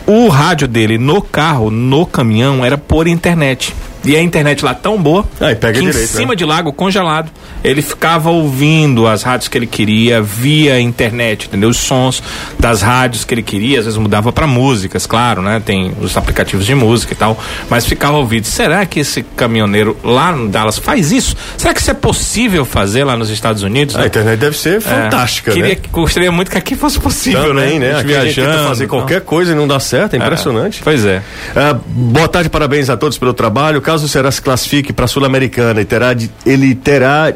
[0.07, 3.75] o rádio dele no carro, no caminhão, era por internet.
[4.05, 6.37] E a internet lá tão boa ah, que direito, em cima né?
[6.37, 7.31] de lago congelado
[7.63, 11.69] ele ficava ouvindo as rádios que ele queria via internet, entendeu?
[11.69, 12.23] Os sons
[12.59, 15.61] das rádios que ele queria, às vezes mudava para músicas, claro, né?
[15.65, 18.45] Tem os aplicativos de música e tal, mas ficava ouvindo.
[18.45, 21.37] Será que esse caminhoneiro lá no Dallas faz isso?
[21.57, 23.97] Será que isso é possível fazer lá nos Estados Unidos?
[23.97, 25.81] A internet deve ser é, fantástica, queria, né?
[25.91, 27.93] Gostaria muito que aqui fosse possível, Também, né?
[27.93, 28.03] né?
[28.03, 30.81] viajando, fazer qualquer coisa e não dá certo, é impressionante.
[30.81, 31.23] É, pois é.
[31.51, 33.83] Uh, boa tarde, parabéns a todos pelo trabalho.
[33.91, 37.33] Caso o Ceará se classifique para a Sul-Americana e ele terá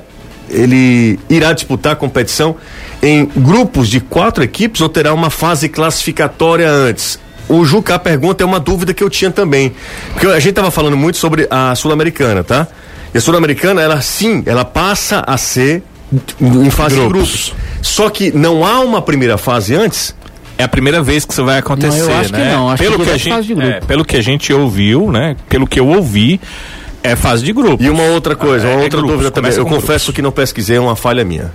[0.49, 2.55] ele irá disputar a competição
[3.03, 7.19] em grupos de quatro equipes ou terá uma fase classificatória antes?
[7.49, 9.75] O Juca pergunta é uma dúvida que eu tinha também.
[10.13, 12.69] Porque a gente estava falando muito sobre a Sul-Americana, tá?
[13.13, 15.83] E a Sul-Americana, ela sim, ela passa a ser
[16.41, 17.29] em fase grupos.
[17.29, 17.55] de grupos.
[17.83, 20.15] Só que não há uma primeira fase antes?
[20.57, 22.39] É a primeira vez que isso vai acontecer, não, eu acho né?
[22.39, 25.37] Que não, acho pelo que, que a gente, é, pelo que a gente ouviu, né?
[25.49, 26.41] Pelo que eu ouvi,
[27.05, 27.83] é fase de grupo.
[27.83, 29.53] E uma outra coisa, uma é, outra é dúvida também.
[29.53, 30.15] Eu confesso grupos.
[30.15, 31.53] que não pesquisei, é uma falha minha.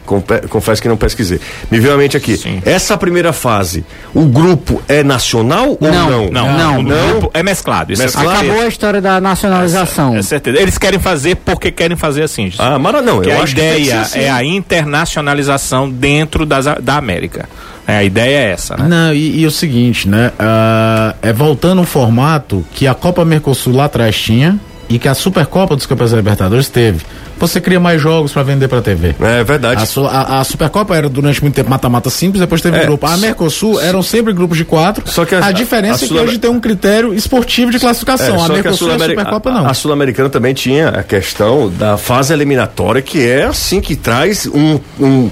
[0.48, 1.42] Confesso que não pesquisei.
[1.72, 2.38] Me veio à mente aqui.
[2.38, 2.62] Sim.
[2.64, 3.84] Essa primeira fase,
[4.14, 6.10] o grupo é nacional ou não?
[6.10, 6.54] Não, não.
[6.54, 7.08] não, não.
[7.14, 7.92] grupo é mesclado.
[7.92, 8.30] Isso é mesclado.
[8.30, 10.16] Acabou a história da nacionalização.
[10.16, 10.60] É, é certeza.
[10.60, 12.54] Eles querem fazer porque querem fazer assim.
[12.60, 14.20] Ah, mas não, eu a acho ideia assim.
[14.20, 17.50] é a internacionalização dentro das, da América.
[17.90, 18.88] É, a ideia é essa, né?
[18.88, 20.32] Não, e, e o seguinte, né?
[20.40, 25.14] Uh, é voltando um formato que a Copa Mercosul lá atrás tinha, e que a
[25.14, 27.06] Supercopa dos Campeões da Libertadores teve.
[27.40, 29.16] Você cria mais jogos para vender para TV.
[29.20, 29.84] É verdade.
[29.98, 33.06] A, a, a, Supercopa era durante muito tempo mata-mata simples, depois teve é, grupo.
[33.06, 35.10] A Mercosul eram sempre grupos de quatro.
[35.10, 38.36] Só que a, a diferença é que hoje tem um critério esportivo de classificação.
[38.36, 39.68] É, a Mercosul a e a Supercopa não.
[39.68, 44.80] A, Sul-Americana também tinha a questão da fase eliminatória, que é assim que traz um,
[45.00, 45.30] um,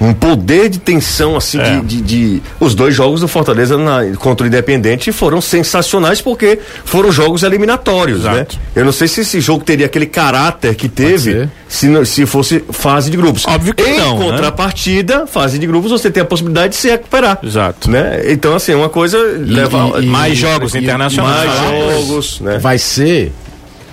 [0.00, 1.80] um poder de tensão assim é.
[1.80, 6.58] de, de, de, os dois jogos do Fortaleza na, contra o Independente foram sensacionais porque
[6.84, 8.32] foram jogos eliminatórios, né?
[8.32, 8.56] Exato.
[8.56, 8.62] né?
[8.76, 13.10] Eu não sei se esse jogo teria aquele caráter que teve se, se fosse fase
[13.10, 13.46] de grupos.
[13.46, 14.16] Óbvio que em não.
[14.16, 14.30] Em né?
[14.30, 15.26] contrapartida, né?
[15.26, 17.38] fase de grupos, você tem a possibilidade de se recuperar.
[17.42, 17.90] Exato.
[17.90, 18.22] Né?
[18.32, 20.00] Então, assim, uma coisa e, leva.
[20.00, 21.48] E, mais jogos e, internacionais.
[21.48, 22.58] Mais jogos, né?
[22.58, 23.32] Vai ser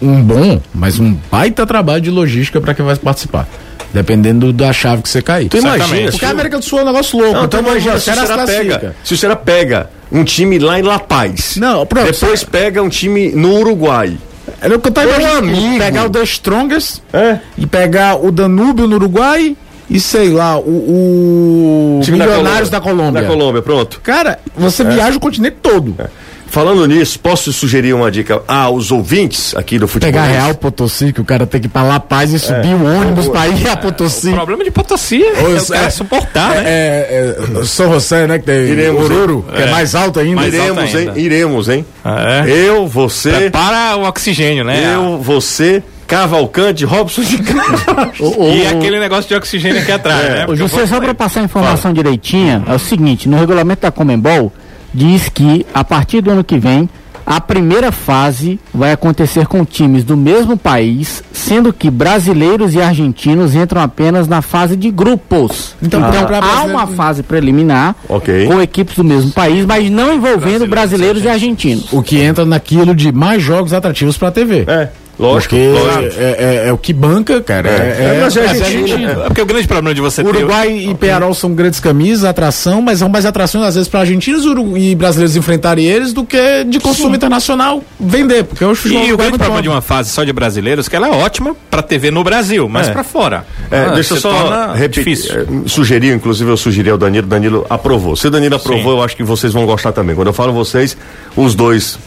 [0.01, 3.47] um bom, mas um baita trabalho de logística para quem vai participar.
[3.93, 5.47] Dependendo da chave que você cair.
[5.47, 6.11] Tu imagina.
[6.11, 7.33] Porque a América do Sul é um negócio louco.
[7.33, 10.81] Não, então imagina, se o Ceará pega, se o Ceará pega um time lá em
[10.81, 11.55] La Paz.
[11.55, 14.17] Não, pronto, depois pega um time no Uruguai.
[14.61, 15.77] Era o que eu tava imaginando.
[15.77, 17.39] Pegar o The Strongest é.
[17.57, 19.55] e pegar o Danúbio no Uruguai
[19.89, 22.81] e sei lá, o, o Milionários da Colômbia.
[22.81, 23.21] da Colômbia.
[23.21, 24.01] Da Colômbia, pronto.
[24.01, 24.85] Cara, você é.
[24.85, 25.95] viaja o continente todo.
[25.99, 26.07] É.
[26.55, 30.13] Falando nisso, posso sugerir uma dica aos ouvintes aqui do futebol?
[30.13, 32.75] Pegar Real Potosí, que o cara tem que ir pra La Paz e subir é.
[32.75, 34.29] o ônibus pra ir a Potosí.
[34.29, 36.63] O problema de Potosí é, é o cara suportar, né?
[36.65, 38.39] É, é, São José, né?
[38.39, 39.69] Que tem Iremos, Oruro, que é.
[39.69, 40.37] mais alto ainda.
[40.37, 41.11] Mais Iremos, alto ainda.
[41.11, 41.25] hein?
[41.25, 41.85] Iremos, hein?
[42.05, 43.49] Ah, eu, você...
[43.49, 44.95] Para o oxigênio, né?
[44.95, 45.83] Eu, você...
[46.07, 47.35] Cavalcante, Robson de
[48.55, 50.29] E aquele negócio de oxigênio aqui atrás, é.
[50.29, 50.45] né?
[50.47, 51.95] Ô, José, só para passar a informação Fala.
[51.95, 54.53] direitinha, é o seguinte, no regulamento da Comembol,
[54.95, 56.89] diz que a partir do ano que vem
[57.25, 63.55] a primeira fase vai acontecer com times do mesmo país, sendo que brasileiros e argentinos
[63.55, 65.75] entram apenas na fase de grupos.
[65.81, 66.09] Então, ah.
[66.09, 68.45] então há uma fase preliminar okay.
[68.45, 71.91] com equipes do mesmo país, mas não envolvendo brasileiros, brasileiros e argentinos.
[71.91, 74.65] O que entra naquilo de mais jogos atrativos para a TV.
[74.67, 74.89] É.
[75.17, 76.15] Lógico, porque lógico.
[76.19, 77.69] É, é, é, o que banca, cara.
[77.69, 79.11] É, é, é mas é, Argentina.
[79.11, 80.89] É, porque o grande problema de você Uruguai ter...
[80.89, 84.43] e Pearol são grandes camisas, atração, mas são mais atrações às vezes para argentinos
[84.75, 87.15] e brasileiros enfrentarem eles do que de consumo Sim.
[87.15, 90.89] internacional vender, porque eu acho E o grande problema de uma fase só de brasileiros
[90.89, 93.45] que ela é ótima para TV no Brasil, mas para fora.
[93.71, 95.17] Ah, deixa eu só repetir,
[95.65, 98.15] sugerir, inclusive eu sugeri ao Danilo, Danilo aprovou.
[98.15, 98.97] Se o Danilo aprovou, Sim.
[98.97, 100.15] eu acho que vocês vão gostar também.
[100.15, 100.97] Quando eu falo vocês,
[101.35, 101.97] os dois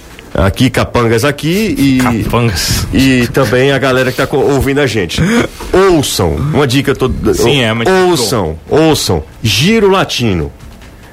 [0.46, 2.22] aqui, Capangas aqui e.
[2.22, 2.86] Capangas.
[2.92, 5.20] E também a galera que está ouvindo a gente.
[5.72, 7.34] Ouçam, uma dica toda.
[7.34, 9.22] Sim, é muito Ouçam, ouçam.
[9.42, 10.52] Giro Latino.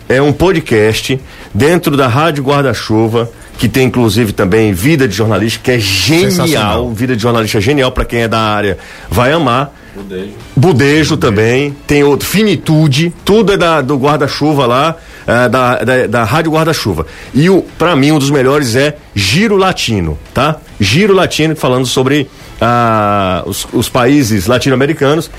[0.07, 1.19] É um podcast
[1.53, 6.91] dentro da Rádio Guarda-Chuva que tem inclusive também vida de jornalista, que é genial.
[6.91, 8.77] Vida de jornalista é genial para quem é da área,
[9.09, 9.73] vai amar.
[9.95, 10.31] Budejo.
[10.55, 16.23] Budejo também, tem outro, Finitude, tudo é da, do guarda-chuva lá, é, da, da, da
[16.23, 17.05] Rádio Guarda-Chuva.
[17.33, 20.57] E o, para mim, um dos melhores é Giro Latino, tá?
[20.79, 25.29] Giro Latino, falando sobre ah, os, os, países latino-americanos.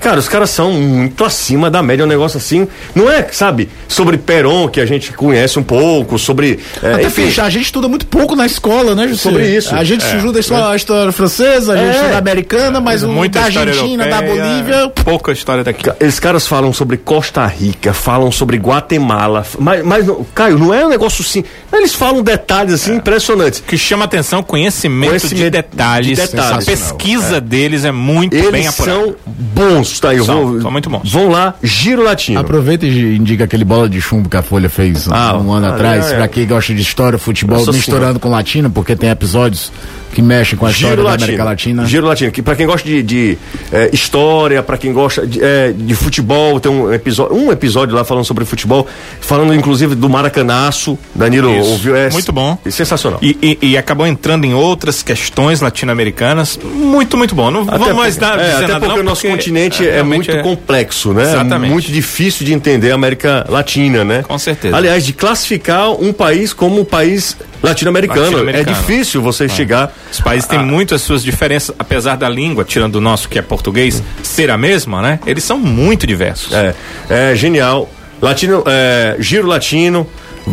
[0.00, 2.68] Cara, os caras são muito acima da média, um negócio assim.
[2.94, 6.60] Não é, sabe, sobre Peron, que a gente conhece um pouco, sobre.
[6.82, 9.22] É, Até enfim, a gente estuda muito pouco na escola, né, José?
[9.22, 9.74] Sobre isso.
[9.74, 11.94] A gente é, estuda a, a história francesa, a gente é.
[11.96, 14.88] estuda a americana, mas o da Argentina, europeia, da Bolívia.
[15.04, 15.90] Pouca história daqui.
[15.98, 19.46] Esses caras falam sobre Costa Rica, falam sobre Guatemala.
[19.58, 21.42] Mas, mas Caio, não é um negócio assim.
[21.72, 22.96] Eles falam detalhes assim é.
[22.96, 23.62] impressionantes.
[23.66, 26.18] Que chama atenção conhecimento, conhecimento de detalhes.
[26.18, 28.98] De detalhes pesquisa deles é muito Eles bem apurada.
[29.00, 30.22] são bons, tá aí.
[30.24, 31.10] São, vou- são muito bons.
[31.10, 32.40] Vão lá, Giro Latino.
[32.40, 35.66] Aproveita e indica aquele bola de chumbo que a Folha fez um- Ah, um ano
[35.66, 36.16] ah, atrás, é, é.
[36.16, 39.70] pra quem gosta de história, futebol, misturando com latino, porque tem episódios
[40.12, 41.24] que mexem com a história Giro da Latino.
[41.24, 41.84] América Latina.
[41.86, 43.38] Giro Latino, que para quem gosta de, de,
[43.70, 48.02] eh, história, para quem gosta de, eh, de futebol, tem um episódio, um episódio lá
[48.04, 48.86] falando sobre futebol,
[49.20, 50.98] falando inclusive do Maracanaço.
[51.14, 51.68] Danilo Isso.
[51.70, 52.58] ouviu é Muito bom.
[52.70, 53.18] Sensacional.
[53.22, 56.58] E, e- e acabou entrando em outras questões latino-americanas.
[56.62, 57.50] Muito, muito bom.
[57.50, 59.98] Não Até vamos mais dar é, até nada porque não, o nosso porque, continente é,
[59.98, 61.22] é, muito é- complexo, né?
[61.24, 61.70] Exatamente.
[61.70, 64.22] É muito difícil de entender a América Latina, né?
[64.22, 64.76] Com certeza.
[64.76, 68.22] Aliás, de classificar um país como um país latino-americano.
[68.22, 68.70] Latino-americano.
[68.70, 69.94] é difícil você chegar.
[70.10, 73.42] Os países têm muito as suas diferenças, apesar da língua, tirando o nosso que é
[73.42, 75.20] português, ser a mesma, né?
[75.26, 76.52] Eles são muito diversos.
[76.52, 76.74] É,
[77.08, 77.90] é genial.
[78.20, 80.06] Latino, é, Giro Latino.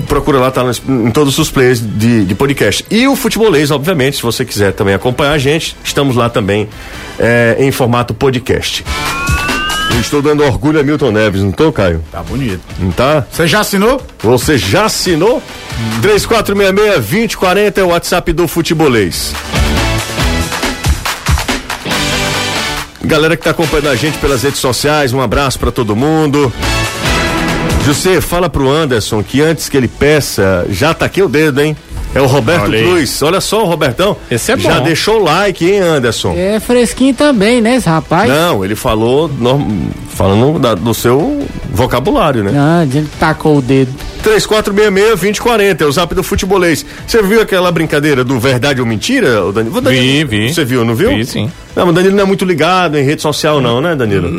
[0.07, 2.83] Procura lá, tá em todos os players de, de podcast.
[2.89, 6.67] E o Futebolês, obviamente, se você quiser também acompanhar a gente, estamos lá também
[7.19, 8.83] é, em formato podcast.
[9.91, 12.03] Eu estou dando orgulho a Milton Neves, não tô, Caio?
[12.11, 12.61] Tá bonito.
[12.79, 13.25] Não tá?
[13.29, 14.01] Você já assinou?
[14.19, 15.41] Você já assinou?
[16.01, 19.33] 3466-2040 é o WhatsApp do Futebolês.
[23.03, 26.51] Galera que tá acompanhando a gente pelas redes sociais, um abraço pra todo mundo.
[27.85, 31.75] José, fala pro Anderson que antes que ele peça, já taquei o dedo, hein?
[32.15, 32.79] É o Roberto Olha.
[32.83, 33.21] Cruz.
[33.23, 34.15] Olha só o Robertão.
[34.29, 34.83] Esse é Já bom.
[34.83, 36.33] deixou o like, hein, Anderson?
[36.37, 38.29] É fresquinho também, né, esse rapaz?
[38.29, 42.51] Não, ele falou norm- falando da- do seu vocabulário, né?
[42.51, 43.91] Não, a gente tacou o dedo.
[44.23, 46.85] 3466-2040, é o zap do futebolês.
[47.05, 50.53] Você viu aquela brincadeira do verdade ou mentira, Danilo, Vi, vi.
[50.53, 51.09] Você viu, não viu?
[51.09, 51.51] Vi, sim.
[51.75, 54.29] Não, mas Danilo não é muito ligado em rede social, não, né, Danilo?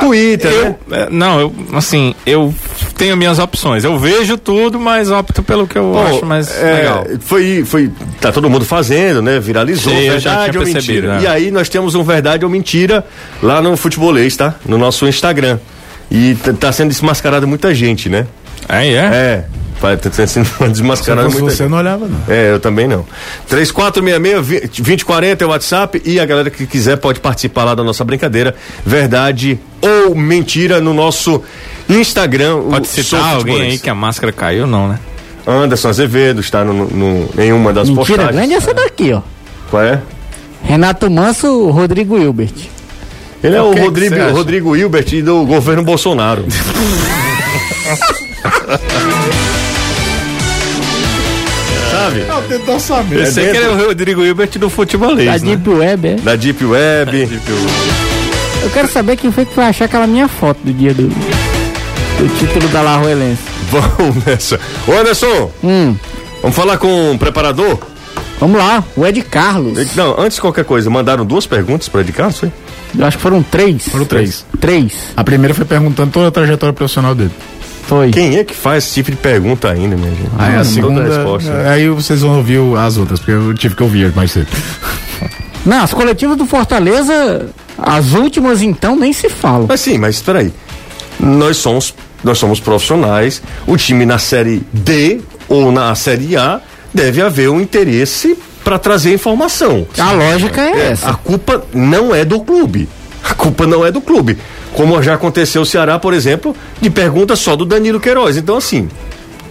[0.00, 1.02] Twitter, eu, né?
[1.02, 2.54] é, não, eu, assim, eu
[2.96, 3.82] tenho minhas opções.
[3.82, 7.06] Eu vejo tudo, mas opto pelo que eu Pô, acho mais é, legal.
[7.20, 9.40] Foi, foi, tá todo mundo fazendo, né?
[9.40, 11.16] Viralizou, Sim, verdade ou mentira.
[11.16, 11.22] né?
[11.22, 13.04] E aí nós temos um verdade ou mentira
[13.42, 14.54] lá no futebolês, tá?
[14.64, 15.58] No nosso Instagram.
[16.10, 18.26] E tá sendo desmascarado muita gente, né?
[18.68, 18.94] É, é.
[18.94, 19.44] É,
[19.80, 22.18] vai- tá sendo Se desmascarado fosse muita você, não olhava, não.
[22.28, 23.04] É, eu também não.
[23.50, 28.54] 3466-2040 é o WhatsApp e a galera que quiser pode participar lá da nossa brincadeira.
[28.84, 31.42] Verdade ou mentira no nosso
[31.88, 32.56] Instagram.
[32.56, 34.98] o Pode citar alguém aí que a máscara caiu, não, né?
[35.46, 38.34] Anderson Azevedo está no, no- em uma das Mentira postagens.
[38.36, 39.20] grande é essa daqui, ó.
[39.70, 40.00] Qual é?
[40.64, 42.52] Renato Manso, Rodrigo Hilbert.
[43.44, 44.30] Ele é O o que que Rodrigo?
[44.32, 46.44] Rodrigo Hilbert do governo Bolsonaro.
[52.10, 52.24] Sabe?
[52.28, 53.18] Eu tento saber.
[53.20, 55.56] Eu sei que dentro- ele é o Rodrigo Hilbert do futebolês, Da né?
[55.56, 56.14] Deep Web, é.
[56.16, 57.28] Da Deep Web.
[58.62, 62.38] Eu quero saber quem foi que foi achar aquela minha foto do dia do, do
[62.38, 63.42] título da La Ruelense.
[63.70, 64.58] Vamos nessa.
[64.86, 65.96] Ô Anderson, Hum,
[66.42, 67.78] vamos falar com o preparador?
[68.40, 69.94] vamos lá, o Ed Carlos.
[69.94, 72.52] Não, antes de qualquer coisa, mandaram duas perguntas para Ed Carlos, foi?
[72.98, 73.88] Eu acho que foram três.
[73.88, 74.44] Foram três.
[74.60, 74.92] Três.
[75.16, 77.30] A primeira foi perguntando toda a trajetória profissional dele.
[77.86, 78.10] Foi.
[78.10, 80.30] Quem é que faz esse tipo de pergunta ainda, minha gente?
[80.38, 81.02] Aí Toda a segunda.
[81.04, 81.68] resposta.
[81.68, 84.48] Aí vocês vão ouvir as outras, porque eu tive que ouvir mais cedo.
[85.64, 89.66] Não, as coletivas do Fortaleza, as últimas então, nem se falam.
[89.68, 90.52] Mas sim, mas espera aí.
[91.18, 93.42] Nós somos, nós somos profissionais.
[93.66, 96.60] O time na série D ou na série A
[96.94, 99.86] deve haver um interesse para trazer informação.
[99.98, 101.10] A lógica é essa.
[101.10, 102.88] A culpa não é do clube.
[103.24, 104.36] A culpa não é do clube.
[104.76, 108.36] Como já aconteceu o Ceará, por exemplo, de pergunta só do Danilo Queiroz.
[108.36, 108.88] Então, assim,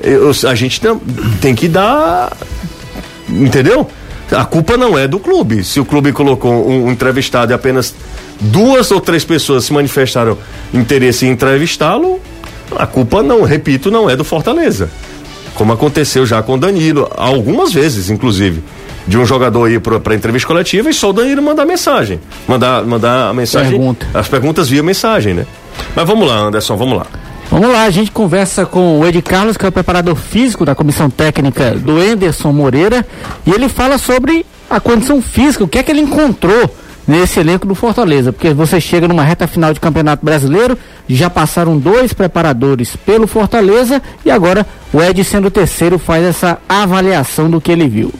[0.02, 0.96] eu- a gente tem,
[1.42, 2.32] tem que dar.
[3.28, 3.90] Entendeu?
[4.32, 5.64] A culpa não é do clube.
[5.64, 7.94] Se o clube colocou um, um entrevistado e apenas
[8.40, 10.38] duas ou três pessoas se manifestaram
[10.74, 12.20] interesse em entrevistá-lo,
[12.78, 14.90] a culpa não, repito, não é do Fortaleza.
[15.56, 18.62] Como aconteceu já com o Danilo, algumas vezes, inclusive.
[19.08, 22.20] De um jogador ir pra entrevista coletiva e só o Danilo mandar mensagem.
[22.48, 23.72] Mandar, mandar a mensagem.
[23.72, 24.08] Pergunta.
[24.14, 25.46] As perguntas via mensagem, né?
[25.96, 27.06] Mas vamos lá, Anderson, vamos lá.
[27.52, 30.74] Vamos lá, a gente conversa com o Ed Carlos, que é o preparador físico da
[30.74, 33.06] comissão técnica do Enderson Moreira,
[33.46, 36.76] e ele fala sobre a condição física, o que é que ele encontrou
[37.08, 41.78] nesse elenco do Fortaleza, porque você chega numa reta final de Campeonato Brasileiro, já passaram
[41.78, 47.62] dois preparadores pelo Fortaleza e agora o Ed sendo o terceiro faz essa avaliação do
[47.62, 48.12] que ele viu.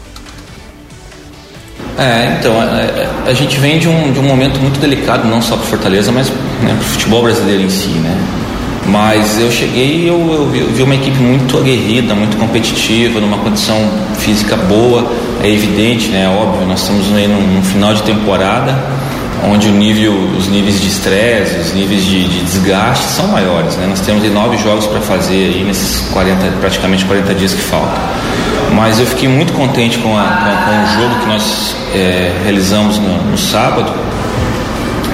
[1.98, 5.56] É, então, é, a, gente vem de um, de um momento muito delicado, não só
[5.56, 6.36] para Fortaleza, mas né,
[6.68, 8.18] para o futebol brasileiro em si, né?
[8.88, 13.78] Mas eu cheguei e eu, eu vi uma equipe muito aguerrida, muito competitiva, numa condição
[14.20, 15.10] física boa,
[15.42, 16.28] é evidente, né?
[16.30, 18.76] Óbvio, nós estamos aí num, num final de temporada
[19.44, 23.76] onde nível, os níveis de estresse, os níveis de, de, desgaste são maiores.
[23.76, 23.88] Né?
[23.88, 28.02] Nós temos nove jogos para fazer aí nesses 40, praticamente 40 dias que faltam.
[28.74, 32.98] Mas eu fiquei muito contente com, a, com, com o jogo que nós é, realizamos
[32.98, 33.92] no, no sábado,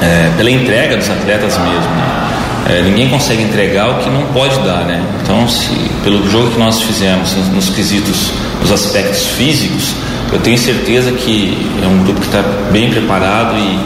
[0.02, 1.92] é, pela entrega dos atletas mesmo.
[1.96, 2.22] Né?
[2.70, 5.04] É, ninguém consegue entregar o que não pode dar, né?
[5.22, 8.32] Então, se, pelo jogo que nós fizemos nos, nos quesitos,
[8.62, 9.94] nos aspectos físicos,
[10.32, 12.42] eu tenho certeza que é um grupo que está
[12.72, 13.80] bem preparado e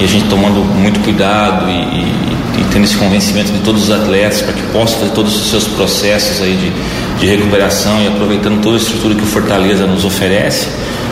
[0.00, 3.90] e a gente tomando muito cuidado e, e, e, tendo esse convencimento de todos os
[3.90, 8.62] atletas para que possam fazer todos os seus processos aí de, de recuperação e aproveitando
[8.62, 10.68] toda a estrutura que o Fortaleza nos oferece,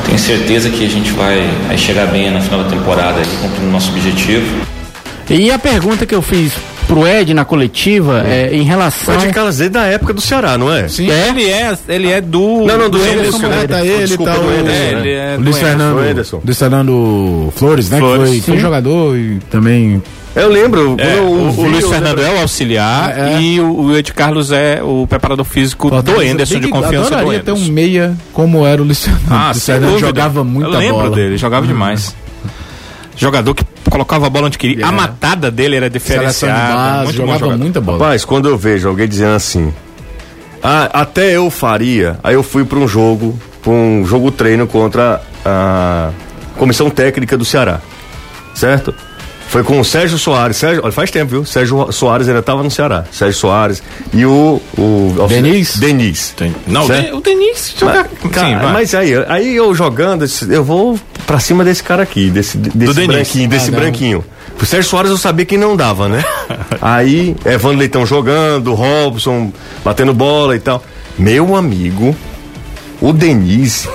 [0.06, 3.68] tenho certeza que a gente vai, vai chegar bem na final da temporada e cumprindo
[3.68, 4.46] o nosso objetivo.
[5.28, 6.54] E a pergunta que eu fiz
[6.88, 9.16] pro Ed na coletiva é, em relação.
[9.16, 10.88] O Ed Carlos é da época do Ceará, não é?
[10.88, 11.10] Sim.
[11.10, 11.28] É?
[11.28, 12.64] Ele é, ele é do.
[12.66, 13.46] Não, não, do, do Anderson.
[13.46, 13.66] Né?
[13.68, 14.92] Tá ele, Desculpa, tá o, é, né?
[14.98, 15.98] ele é Luiz Fernando.
[15.98, 16.40] Anderson.
[16.44, 17.98] Luiz Fernando Flores, né?
[17.98, 18.30] Flores.
[18.30, 20.02] Que foi, foi jogador e também
[20.34, 20.96] eu lembro.
[20.98, 23.42] É, o, o, Luiz Fernando é o auxiliar é, é.
[23.42, 27.32] e o, o Ed Carlos é o preparador físico Pô, do Enderson, de confiança do
[27.32, 27.44] Enderson.
[27.44, 29.26] ter um meia como era o Luiz Fernando.
[29.30, 31.16] Ah, Luiz Fernando jogava muito Eu lembro bola.
[31.16, 31.68] dele, jogava hum.
[31.68, 32.14] demais.
[33.16, 34.76] Jogador que colocava a bola onde queria.
[34.76, 34.96] Yeah.
[34.96, 36.74] A matada dele era diferenciada.
[36.74, 37.98] Base, muito jogava muita bola.
[37.98, 39.72] Rapaz, quando eu vejo alguém dizendo assim,
[40.62, 45.22] ah, até eu faria, aí eu fui para um jogo, para um jogo treino contra
[45.44, 46.10] a
[46.56, 47.80] comissão técnica do Ceará,
[48.54, 48.94] certo?
[49.48, 50.58] Foi com o Sérgio Soares.
[50.58, 51.44] Sérgio, olha, faz tempo, viu?
[51.44, 53.04] Sérgio Soares ainda estava no Ceará.
[53.10, 53.82] Sérgio Soares
[54.12, 54.60] e o.
[54.76, 55.78] o Denis?
[55.78, 56.34] Denis.
[56.66, 57.16] Não, certo?
[57.16, 58.06] o Denis joga.
[58.22, 62.30] Mas, cara, Sim, mas aí, aí eu jogando, eu vou pra cima desse cara aqui,
[62.30, 64.24] desse, desse branquinho, desse ah, branquinho.
[64.60, 66.22] O Sérgio Soares eu sabia que não dava, né?
[66.82, 69.50] aí, Evandro Leitão jogando, Robson
[69.82, 70.84] batendo bola e tal.
[71.18, 72.14] Meu amigo,
[73.00, 73.88] o Denis.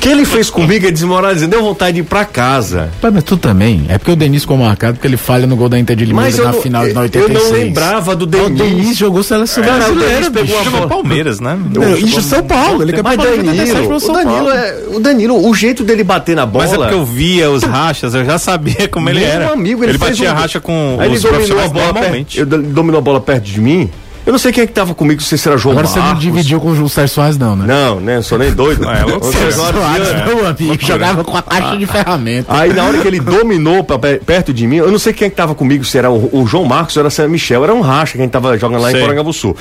[0.00, 2.90] Que ele fez comigo é desmoralizando, deu vontade de ir pra casa.
[3.02, 3.84] Mas tu também.
[3.88, 6.36] É porque o Denis ficou marcado porque ele falha no gol da Inter de Limeira
[6.38, 7.28] na não, final de 86.
[7.28, 8.48] Eu não lembrava do Denis.
[8.48, 10.30] O Denis jogou seleção é, brasileira.
[10.30, 10.88] Pegou a bola.
[10.88, 11.58] Palmeiras, né?
[11.72, 12.82] Não, isso São Paulo.
[12.82, 16.64] Ele mas Danilo, o Danilo, é, o Danilo, o jeito dele bater na bola.
[16.64, 19.52] Mas é porque eu via os rachas, eu já sabia como ele era.
[19.52, 20.34] Amigo, ele, ele batia um...
[20.34, 23.60] racha com Aí os ele dominou a bola perto, ele dominou a bola perto de
[23.60, 23.90] mim.
[24.30, 26.04] Eu não sei quem é que tava comigo, se era João Agora Marcos.
[26.04, 27.64] você não dividiu com o Sérgio Soares, não, né?
[27.66, 28.14] Não, né?
[28.14, 28.86] Não sou nem doido.
[28.88, 29.26] é, louco.
[29.26, 32.46] O Sérgio Soares, meu amigo, jogava com a caixa de ferramenta.
[32.48, 35.30] Aí na hora que ele dominou pra, perto de mim, eu não sei quem é
[35.30, 37.64] que tava comigo, se era o, o João Marcos ou era o Michel.
[37.64, 39.00] Era um racha que a gente tava jogando lá sei.
[39.00, 39.56] em Porangabuçu.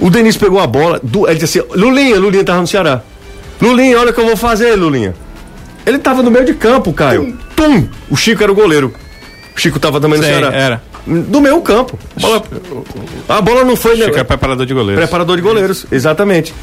[0.00, 3.02] O Denis pegou a bola, do, ele disse assim, Lulinha, Lulinha tava no Ceará.
[3.60, 5.14] Lulinha, olha o que eu vou fazer, Lulinha.
[5.84, 7.36] Ele tava no meio de campo, Caio.
[7.54, 7.82] Tum!
[7.82, 7.88] Tum.
[8.08, 8.90] O Chico era o goleiro.
[9.58, 10.56] O Chico tava também no sei, Ceará.
[10.56, 11.98] Era do meu campo.
[12.16, 12.42] A bola,
[13.28, 13.96] a bola não foi.
[13.96, 14.20] Chico né?
[14.20, 15.02] é preparador de goleiros.
[15.02, 16.54] Preparador de goleiros, exatamente.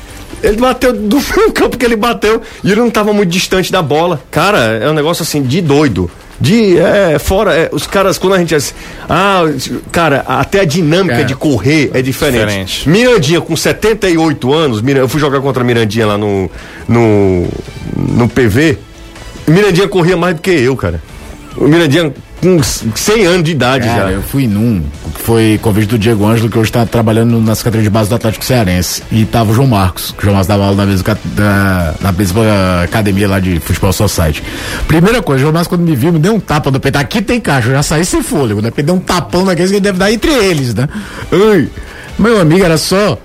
[0.42, 3.82] Ele bateu do meu campo que ele bateu e ele não estava muito distante da
[3.82, 4.22] bola.
[4.32, 6.10] Cara, é um negócio assim de doido.
[6.40, 8.56] De, é, fora, é, os caras, quando a gente.
[9.10, 9.44] Ah,
[9.92, 11.24] cara, até a dinâmica é.
[11.24, 12.46] de correr é diferente.
[12.46, 12.90] diferente.
[12.90, 16.50] Mirandinha, com 78 anos, eu fui jogar contra a Mirandinha lá no,
[16.88, 17.48] no,
[17.96, 18.78] no PV.
[19.48, 21.02] Mirandinha corria mais do que eu, cara.
[21.56, 22.14] O Mirandinha
[22.46, 22.62] com
[22.96, 24.12] 100 anos de idade Cara, já.
[24.12, 24.84] Eu fui num,
[25.16, 28.46] foi convite do Diego Ângelo, que hoje está trabalhando nas categorias de base do Atlético
[28.46, 29.02] Cearense.
[29.12, 32.12] E tava o João Marcos, que o João Marcos dava aula na mesma, da, na
[32.12, 32.44] mesma
[32.84, 34.44] academia lá de Futebol Society.
[34.88, 36.98] Primeira coisa, o João Marcos, quando me viu, me deu um tapa no peito.
[36.98, 38.70] Aqui tem caixa, eu já saí sem fôlego, né?
[38.70, 40.88] Porque deu um tapão naqueles que ele deve dar entre eles, né?
[41.32, 41.68] Ai,
[42.20, 43.18] meu amigo, era só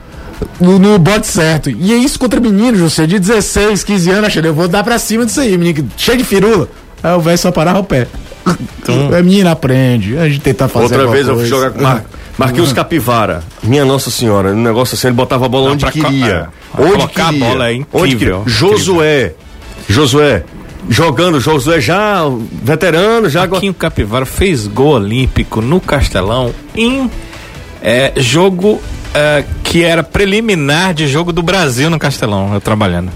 [0.60, 1.70] no, no bote certo.
[1.70, 4.98] E é isso contra menino, José, de 16, 15 anos, achando, eu vou dar pra
[4.98, 6.68] cima disso aí, menino, cheio de firula.
[7.02, 8.06] Aí o velho só parava o pé.
[8.82, 12.04] Então, a menina aprende, a gente tenta fazer Outra vez eu fui jogar com Mar...
[12.38, 16.48] Marquinhos Capivara, minha Nossa Senhora, um negócio assim, ele botava a bola Não, onde queria.
[16.76, 16.82] É.
[16.82, 17.26] Onde queria.
[17.26, 18.42] a bola é incrível.
[18.46, 19.34] Josué,
[19.88, 20.44] Josué,
[20.88, 22.22] jogando, Josué já
[22.62, 23.46] veterano, já...
[23.46, 27.10] Marquinhos Capivara fez gol olímpico no Castelão em
[27.82, 28.80] é, jogo
[29.14, 33.10] é, que era preliminar de jogo do Brasil no Castelão, eu trabalhando.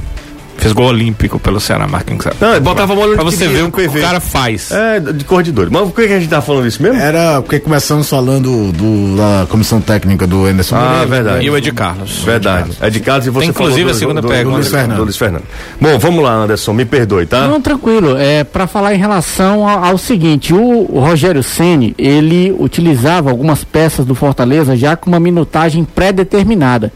[0.64, 2.24] Fez gol olímpico pelo Ceará, Marquinhos.
[2.40, 4.70] Não, botava bola Pra você ver o que o cara faz.
[4.70, 5.68] É, de cor de dor.
[5.70, 6.98] Mas por que a gente tá falando isso mesmo?
[6.98, 11.44] Era porque começamos falando do, da comissão técnica do Anderson Ah, Moreira, verdade.
[11.44, 12.18] E o Ed Carlos.
[12.24, 12.70] Verdade.
[12.82, 14.56] Ed Carlos e você Tem, inclusive do, a segunda do, pergunta.
[14.56, 14.96] Do Luiz, Fernando.
[14.96, 15.44] do Luiz Fernando.
[15.78, 17.46] Bom, vamos lá, Anderson, me perdoe, tá?
[17.46, 18.16] Não, tranquilo.
[18.16, 23.64] É para falar em relação ao, ao seguinte, o, o Rogério Ceni ele utilizava algumas
[23.64, 26.90] peças do Fortaleza já com uma minutagem pré-determinada.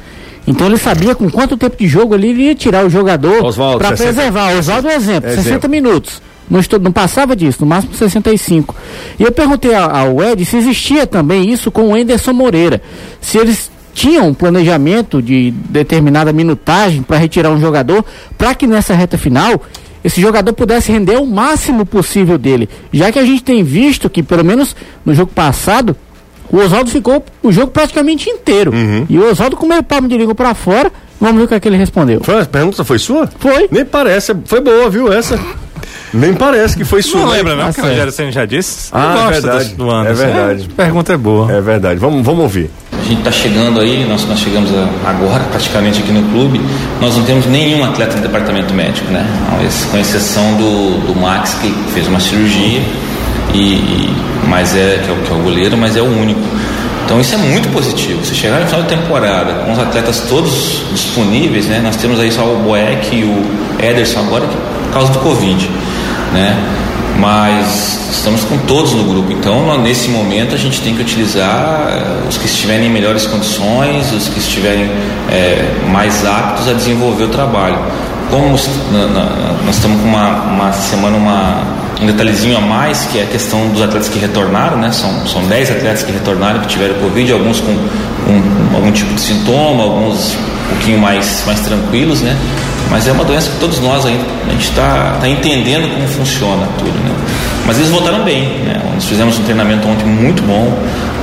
[0.47, 4.57] Então ele sabia com quanto tempo de jogo ele iria tirar o jogador para preservar.
[4.57, 6.23] Oswaldo é um exemplo, exemplo, 60 minutos.
[6.51, 8.75] Não, estou, não passava disso, no máximo 65.
[9.19, 12.81] E eu perguntei ao Ed se existia também isso com o Enderson Moreira.
[13.21, 18.05] Se eles tinham um planejamento de determinada minutagem para retirar um jogador,
[18.39, 19.61] para que nessa reta final
[20.03, 22.69] esse jogador pudesse render o máximo possível dele.
[22.93, 24.75] Já que a gente tem visto que, pelo menos
[25.05, 25.97] no jogo passado,
[26.51, 28.73] o Oswaldo ficou o jogo praticamente inteiro.
[28.73, 29.07] Uhum.
[29.09, 30.91] E o Oswaldo com meio palmo de língua pra fora,
[31.21, 32.21] vamos ver o que, é que ele respondeu.
[32.23, 33.29] Foi, a pergunta foi sua?
[33.39, 33.69] Foi.
[33.71, 35.39] Nem parece, foi boa, viu, essa?
[36.13, 37.21] Nem parece que foi sua.
[37.21, 37.37] Não né?
[37.37, 37.67] lembra, não?
[37.67, 37.85] Tá Que o.
[37.85, 38.89] Rogério Senna já disse.
[38.93, 39.69] Ah, é verdade.
[39.75, 39.91] do, do.
[39.91, 40.69] É verdade.
[40.73, 41.53] a pergunta é boa.
[41.53, 42.71] É verdade, vamos, vamos ouvir.
[42.93, 46.61] A gente está chegando aí, nós, nós chegamos a- agora praticamente aqui no clube,
[47.01, 49.25] nós não temos nenhum atleta no departamento médico, né?
[49.91, 52.81] Com exceção do, do Max, que fez uma cirurgia,
[53.55, 54.11] e,
[54.49, 56.41] mas é, que é, que é o goleiro, mas é o único.
[57.05, 58.23] Então isso é muito positivo.
[58.23, 61.81] Se chegar no final de temporada com os atletas todos disponíveis, né?
[61.83, 65.71] Nós temos aí só o Boeck e o Ederson agora por causa do Covid,
[66.35, 66.55] né?
[67.19, 72.29] Mas estamos com todos no grupo, então nesse momento a gente tem que utilizar eh,
[72.29, 74.91] os que estiverem em melhores condições, os que estiverem
[75.31, 77.79] eh, mais aptos a desenvolver o trabalho.
[78.31, 78.69] Como nós
[79.75, 81.63] estamos com uma, uma semana, uma,
[82.01, 84.93] um detalhezinho a mais, que é a questão dos atletas que retornaram, né?
[84.93, 87.77] São, são 10 atletas que retornaram, que tiveram Covid, alguns com,
[88.75, 92.37] algum tipo de sintoma, alguns um pouquinho mais, mais tranquilos, né?
[92.91, 96.67] Mas é uma doença que todos nós ainda, a gente está tá entendendo como funciona
[96.79, 97.15] tudo, né?
[97.67, 98.81] Mas eles voltaram bem, né?
[98.95, 100.73] Nós fizemos um treinamento ontem muito bom,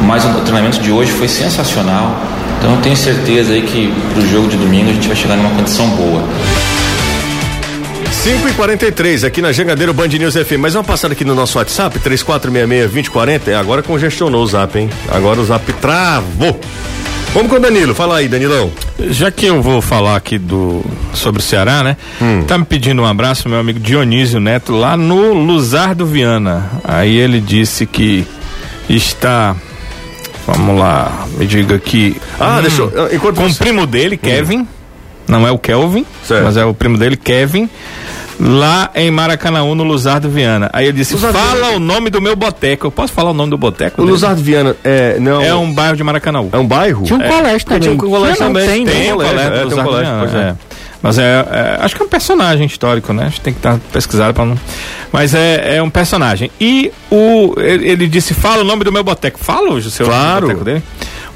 [0.02, 2.22] mas o treinamento de hoje foi sensacional.
[2.60, 5.36] Então eu tenho certeza aí que para o jogo de domingo a gente vai chegar
[5.36, 6.24] numa condição boa.
[8.26, 10.58] 5 e 43 aqui na Jangadeiro Band News FM.
[10.58, 13.50] Mais uma passada aqui no nosso WhatsApp, 3466-2040.
[13.50, 14.90] É, agora congestionou o zap, hein?
[15.10, 16.60] Agora o zap travou.
[17.36, 17.94] Vamos com o Danilo.
[17.94, 18.72] Fala aí, Danilão.
[19.12, 21.98] Já que eu vou falar aqui do sobre o Ceará, né?
[22.48, 26.72] Tá me pedindo um abraço, meu amigo Dionísio Neto, lá no Luzardo Viana.
[26.84, 28.26] Aí ele disse que
[28.90, 29.56] está.
[30.48, 32.16] Vamos lá, me diga aqui.
[32.40, 33.14] Ah, deixa eu.
[33.14, 34.68] Enquanto com o você- primo dele, Kevin.
[35.28, 36.44] Não é o Kelvin, Certo.
[36.44, 37.70] mas é o primo dele, Kevin.
[38.38, 40.70] Lá em Maracanã, no Luzardo Viana.
[40.74, 42.88] Aí ele disse: Luzardo Fala Viana- o nome do meu boteco.
[42.88, 44.02] Eu posso falar o nome do boteco?
[44.02, 44.12] O dele?
[44.12, 45.18] Luzardo Viana é.
[45.20, 46.44] Não, É um bairro de Maracanã.
[46.52, 47.04] É um bairro?
[47.06, 47.80] Tinha um colégio também.
[47.82, 48.68] Tinha um colégio não, também.
[48.68, 48.92] tem, né?
[48.92, 50.50] Tem, um colégio, colégio é, tem um colégio, Viana, pois é.
[50.50, 50.56] é.
[51.02, 53.24] Mas é, é, acho que é um personagem histórico, né?
[53.24, 54.60] A gente tem que estar pesquisado para não.
[55.14, 56.52] Mas é, é um personagem.
[56.60, 59.40] E o ele, ele disse: fala o nome do meu boteco.
[59.40, 60.48] Fala o seu Claro.
[60.48, 60.84] boteco dele.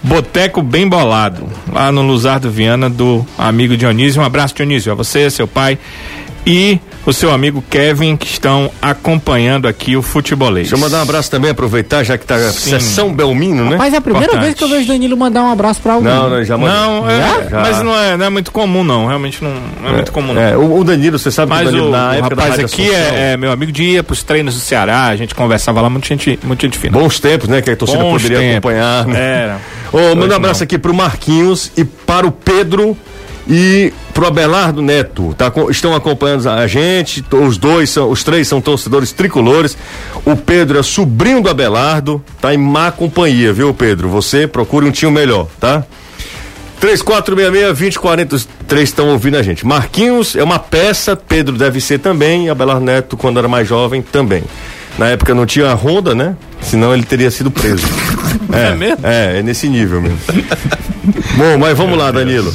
[0.01, 4.21] Boteco Bem Bolado, lá no Luzardo Viana, do amigo Dionísio.
[4.21, 5.77] Um abraço, Dionísio, a você, seu pai
[6.45, 6.79] e
[7.09, 10.69] o seu amigo Kevin, que estão acompanhando aqui o futebolês.
[10.69, 12.71] Deixa eu mandar um abraço também, aproveitar, já que tá a Sim.
[12.71, 13.77] sessão Belmino, né?
[13.77, 14.45] Mas é a primeira Importante.
[14.45, 16.11] vez que eu vejo Danilo mandar um abraço pra alguém.
[16.11, 16.75] Não, não, já mandou.
[16.75, 17.59] Não, é, Já?
[17.59, 19.07] mas não é, não é muito comum, não.
[19.07, 20.41] Realmente não, não é, muito comum, não.
[20.41, 22.41] É, o, o Danilo, você sabe que Mas o Danilo, o, na o época da
[22.43, 25.33] rapaz Rádio aqui é, é meu amigo de ia pros treinos do Ceará, a gente
[25.33, 26.97] conversava lá, muita gente, muita gente fina.
[26.97, 27.61] Bons tempos, né?
[27.61, 28.71] Que a torcida Bons poderia tempos.
[28.71, 29.05] acompanhar.
[29.07, 29.41] né?
[29.43, 29.59] Era.
[29.91, 30.65] Ô, manda um abraço não.
[30.65, 32.95] aqui pro Marquinhos e para o Pedro
[33.49, 35.33] e pro Abelardo Neto.
[35.35, 37.25] Tá, estão acompanhando a gente.
[37.31, 39.75] Os dois são, os três são torcedores tricolores.
[40.23, 44.07] O Pedro é sobrinho do Abelardo, tá em má companhia, viu, Pedro?
[44.09, 45.83] Você procure um tio melhor, tá?
[46.79, 49.65] 3466-2040, os três estão ouvindo a gente.
[49.65, 54.01] Marquinhos é uma peça, Pedro deve ser também, e Abelardo Neto, quando era mais jovem,
[54.01, 54.43] também.
[54.97, 56.35] Na época não tinha a Honda, né?
[56.61, 57.85] Senão ele teria sido preso.
[58.51, 59.05] É mesmo?
[59.05, 60.19] É, é nesse nível mesmo.
[61.37, 62.53] Bom, mas vamos lá, Danilo.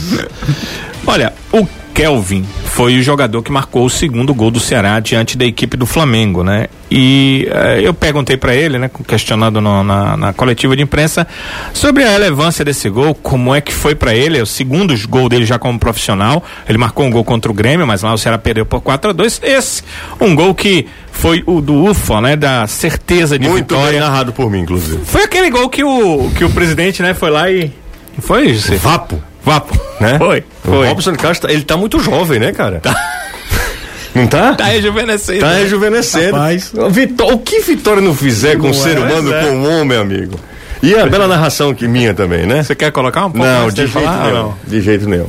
[1.06, 5.44] Olha, o Kelvin foi o jogador que marcou o segundo gol do Ceará diante da
[5.44, 6.66] equipe do Flamengo, né?
[6.90, 11.26] E eh, eu perguntei pra ele, né, questionando no- na, na coletiva de imprensa,
[11.72, 15.28] sobre a relevância desse gol, como é que foi pra ele, é o segundo gol
[15.28, 16.42] dele já como profissional.
[16.68, 19.12] Ele marcou um gol contra o Grêmio, mas lá o Ceará perdeu por 4 a
[19.12, 19.82] 2 Esse,
[20.20, 24.00] um gol que foi o do UFA, né, da certeza de Muito bem vitória.
[24.00, 25.00] narrado por mim, inclusive.
[25.04, 27.70] Foi aquele gol que o, que o presidente, né, foi lá e.
[28.18, 28.76] Foi, José?
[28.76, 29.78] Vapo, Vapo.
[30.00, 30.18] né?
[30.18, 30.42] Foi.
[30.64, 30.88] O Foi.
[30.88, 32.80] Robson Castro, ele tá muito jovem, né, cara?
[34.14, 34.54] Não tá?
[34.54, 35.40] Tá rejuvenescendo.
[35.40, 36.36] Tá rejuvenescendo.
[36.36, 36.72] Rapaz.
[36.90, 39.42] Vitó- o que Vitória não fizer com o ser é, humano, é.
[39.44, 40.38] com o homem, amigo?
[40.80, 42.62] E a bela narração que minha também, né?
[42.62, 44.22] Você quer colocar um pouco Não, mais de jeito falar?
[44.24, 44.34] nenhum.
[44.34, 44.58] Não.
[44.66, 45.26] De jeito nenhum.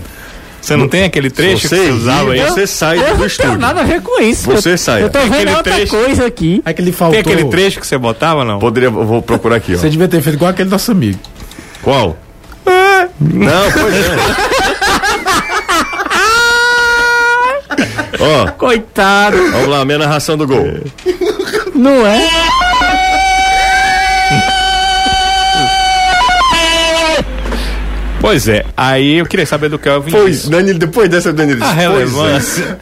[0.61, 2.41] Você não tem aquele trecho você que você usava aí?
[2.41, 3.57] você sai eu do não estúdio.
[3.57, 4.43] nada a ver com isso.
[4.51, 5.01] Você eu, sai.
[5.03, 6.61] Eu tô Tem vendo aquele outra trecho- coisa aqui.
[6.65, 7.23] É que ele faltou.
[7.23, 8.59] Tem aquele trecho que você botava, não?
[8.59, 9.77] Poderia, eu vou procurar aqui, ó.
[9.77, 11.19] Você devia ter feito igual aquele nosso amigo.
[11.81, 12.17] Qual?
[13.19, 14.54] Não, pois é.
[18.19, 19.37] Ó, Coitado.
[19.51, 20.65] vamos lá, minha narração do gol.
[21.73, 22.27] Não é?
[28.21, 28.65] Pois é.
[28.75, 30.11] Aí eu queria saber do Kelvin.
[30.11, 30.49] Pois.
[30.49, 31.63] Danilo, depois dessa, Danilo.
[31.63, 31.73] A é.
[31.73, 32.77] relevância.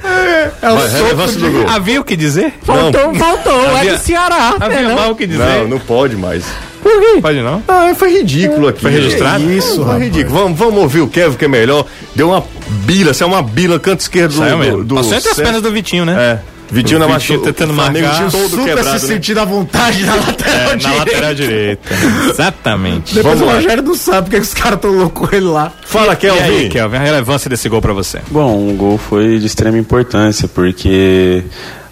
[0.62, 1.66] Vai, relevância do gol.
[1.68, 2.54] Havia o que dizer?
[2.64, 3.62] Faltou, faltou.
[3.66, 4.56] É Havia- do Ceará.
[4.60, 4.96] Havia né, não?
[4.96, 5.44] mal o que dizer?
[5.44, 6.46] Não, não pode mais.
[6.84, 7.20] Por quê?
[7.22, 7.64] Pode não?
[7.68, 8.82] Ah, foi ridículo aqui.
[8.82, 9.52] Foi registrado?
[9.52, 10.38] Isso, foi ridículo.
[10.38, 11.86] Vamos, vamos ouvir o Kevin, que é melhor.
[12.16, 12.44] Deu uma
[12.86, 14.78] bila, saiu uma bila, canto esquerdo Saiu do, mesmo.
[14.80, 16.14] do, do Passou entre as pernas do Vitinho, né?
[16.50, 16.54] É.
[16.72, 17.46] Vitinho na machuca.
[17.54, 18.32] tentando marcar.
[18.32, 19.14] todo Super quebrado, se né?
[19.14, 20.98] sentindo à vontade na lateral É, na direita.
[20.98, 21.90] lateral direita.
[22.30, 23.14] Exatamente.
[23.16, 23.54] Depois Vamos o lá.
[23.62, 25.72] Rogério não sabe porque que os caras tão loucos com ele lá.
[25.86, 26.42] Fala, E Kelvin.
[26.42, 28.20] aí, Kelvin, a relevância desse gol pra você?
[28.32, 31.44] Bom, o gol foi de extrema importância, porque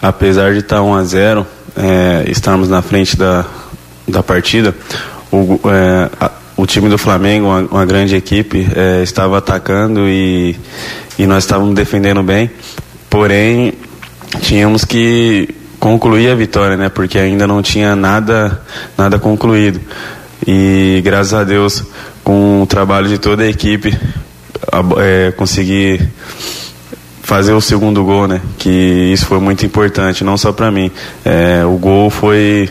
[0.02, 3.46] apesar de estar 1 a 0 é, estarmos na frente da,
[4.12, 4.76] da partida,
[5.32, 10.56] o, é, a- o time do Flamengo, uma, uma grande equipe, é, estava atacando e,
[11.18, 12.52] e nós estávamos defendendo bem,
[13.10, 13.74] porém
[14.42, 15.50] tínhamos que
[15.80, 16.90] concluir a vitória, né?
[16.90, 18.62] Porque ainda não tinha nada,
[18.98, 19.82] nada concluído.
[20.46, 21.84] E graças a Deus,
[22.24, 23.98] com o trabalho de toda a equipe,
[25.00, 26.00] é, consegui
[27.24, 28.42] fazer o segundo gol, né?
[28.60, 28.70] Que
[29.14, 30.92] isso foi muito importante, não só para mim.
[31.26, 32.70] É, o gol foi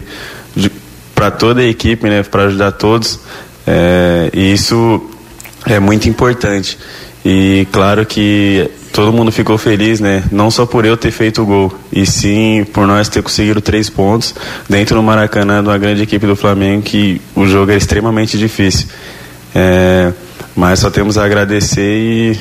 [1.21, 2.23] para toda a equipe, né?
[2.23, 3.21] Para ajudar todos.
[3.67, 5.07] É, e isso
[5.67, 6.79] é muito importante.
[7.23, 10.25] E claro que todo mundo ficou feliz, né?
[10.33, 13.91] Não só por eu ter feito o gol, e sim por nós ter conseguido três
[13.91, 14.35] pontos
[14.67, 18.89] dentro do Maracanã, de uma grande equipe do Flamengo, que o jogo é extremamente difícil.
[19.55, 20.15] É,
[20.57, 22.39] mas só temos a agradecer e,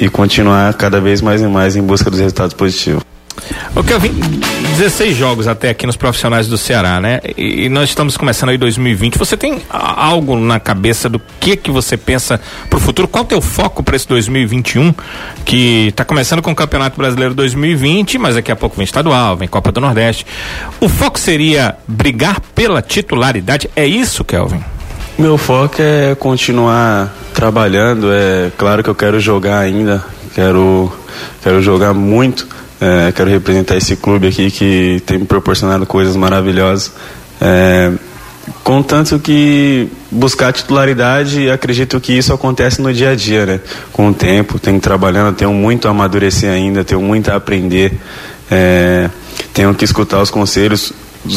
[0.00, 3.02] e continuar cada vez mais e mais em busca dos resultados positivos.
[3.76, 3.84] O
[4.78, 7.18] 16 jogos até aqui nos profissionais do Ceará, né?
[7.36, 9.18] E, nós estamos começando aí 2020.
[9.18, 13.08] Você tem algo na cabeça do que que você pensa pro futuro?
[13.08, 14.94] Qual o teu foco para esse 2021?
[15.44, 19.48] Que tá começando com o Campeonato Brasileiro 2020, mas daqui a pouco vem estadual, vem
[19.48, 20.24] Copa do Nordeste.
[20.80, 23.68] O foco seria brigar pela titularidade?
[23.74, 24.62] É isso, Kelvin?
[25.18, 28.12] Meu foco é continuar trabalhando.
[28.12, 30.04] É claro que eu quero jogar ainda,
[30.36, 30.92] quero,
[31.42, 32.57] quero jogar muito.
[32.80, 36.92] É, quero representar esse clube aqui que tem me proporcionado coisas maravilhosas.
[37.40, 37.92] É,
[38.62, 43.60] contanto que buscar titularidade, acredito que isso acontece no dia a dia, né?
[43.92, 47.92] Com o tempo, tenho trabalhando, tenho muito a amadurecer ainda, tenho muito a aprender.
[48.50, 49.10] É,
[49.52, 50.92] tenho que escutar os conselhos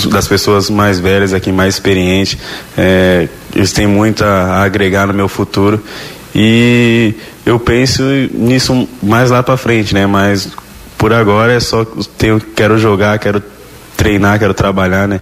[0.09, 2.37] das pessoas mais velhas aqui, mais experientes.
[2.77, 5.83] É, eles têm muito a, a agregar no meu futuro.
[6.33, 7.13] E
[7.45, 10.05] eu penso nisso mais lá para frente, né?
[10.05, 10.49] Mas
[11.01, 11.83] por agora é só
[12.15, 13.41] tenho, quero jogar, quero
[13.97, 15.19] treinar, quero trabalhar, né?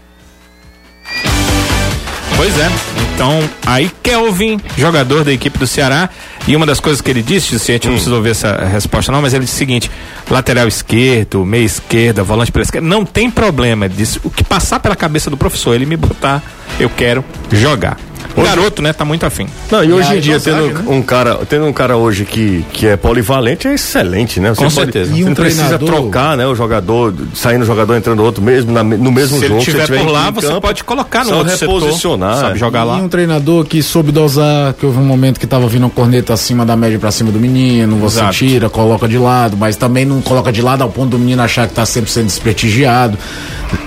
[2.35, 2.69] Pois é.
[3.15, 6.09] Então, aí Kelvin, jogador da equipe do Ceará,
[6.45, 9.09] e uma das coisas que ele disse, se a gente não precisa ouvir essa resposta
[9.09, 9.89] não, mas ele disse o seguinte,
[10.29, 14.81] lateral esquerdo, meia esquerda, volante pela esquerda, não tem problema, ele disse, o que passar
[14.81, 16.43] pela cabeça do professor, ele me botar,
[16.77, 17.23] eu quero
[17.53, 17.97] jogar.
[18.37, 19.47] O garoto, né, tá muito afim.
[19.69, 20.95] Não, e hoje a em dia, dosagem, tendo né?
[20.95, 24.49] um cara, tendo um cara hoje que, que é polivalente, é excelente, né?
[24.49, 25.11] Você Com pode- certeza.
[25.11, 26.47] Você E um não precisa treinador- trocar, né?
[26.47, 29.63] O jogador, saindo um jogador, entrando outro mesmo, na- no mesmo Se ele jogo.
[29.65, 32.37] tiver tiver por lá, você campo, pode colocar no outro setor, reposicionar.
[32.37, 32.97] sabe jogar lá.
[32.99, 36.33] E um treinador que soube dosar, que houve um momento que tava vindo uma corneta
[36.33, 38.33] acima da média pra cima do menino, você Exato.
[38.37, 41.67] tira, coloca de lado, mas também não coloca de lado ao ponto do menino achar
[41.67, 43.17] que tá sempre sendo desprestigiado.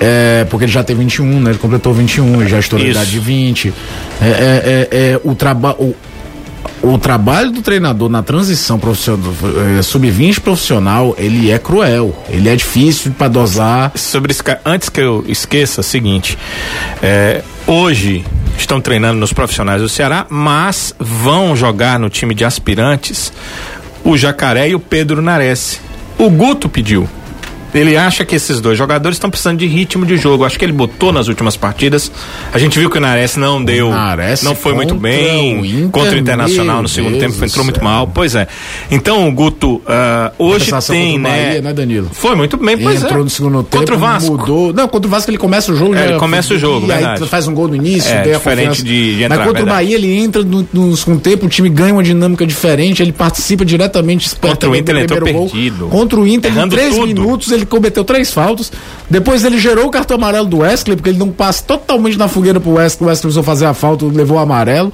[0.00, 1.50] É, porque ele já tem 21, né?
[1.50, 3.72] Ele completou 21, ele já estourou idade de 20.
[4.20, 5.94] É, é, é, é, o trabalho.
[6.80, 9.32] O trabalho do treinador na transição profissional,
[9.78, 12.12] eh, sub-20 profissional, ele é cruel.
[12.28, 13.92] Ele é difícil pra dosar.
[13.94, 16.36] sobre ca- antes que eu esqueça, é o seguinte,
[17.00, 18.24] é, hoje
[18.58, 23.32] estão treinando nos profissionais do Ceará, mas vão jogar no time de aspirantes
[24.02, 25.80] o Jacaré e o Pedro Nares.
[26.18, 27.08] O Guto pediu.
[27.74, 30.44] Ele acha que esses dois jogadores estão precisando de ritmo de jogo.
[30.44, 32.12] Acho que ele botou nas últimas partidas.
[32.52, 33.90] A gente viu que o Nares não deu.
[33.90, 35.60] Nares não foi muito bem.
[35.60, 37.84] o Inter, contra o Internacional no segundo Deus tempo entrou muito céu.
[37.84, 38.06] mal.
[38.12, 38.46] Pois é.
[38.90, 41.30] Então o Guto ah, hoje tem, o né?
[41.46, 42.10] Bahia, né, Danilo?
[42.12, 43.24] Foi muito bem, pois entrou é.
[43.24, 44.30] no segundo tempo, Contra o Vasco.
[44.36, 44.72] mudou.
[44.72, 45.94] Não, contra o Vasco ele começa o jogo.
[45.94, 49.16] É, ele começa o jogo, e aí faz um gol no início, É, diferente de-
[49.16, 49.84] de entrar, Mas contra o verdade.
[49.84, 53.64] Bahia ele entra no, no segundo tempo, o time ganha uma dinâmica diferente, ele participa
[53.64, 55.48] diretamente Contra o Inter, ele entrou gol.
[55.48, 55.86] perdido.
[55.86, 57.06] Contra o Inter, em três tudo.
[57.06, 58.72] minutos, ele cometeu três faltas.
[59.08, 62.58] Depois ele gerou o cartão amarelo do Wesley, porque ele não passa totalmente na fogueira
[62.60, 64.92] pro Wesley, o Wesley precisou fazer a falta, levou o amarelo.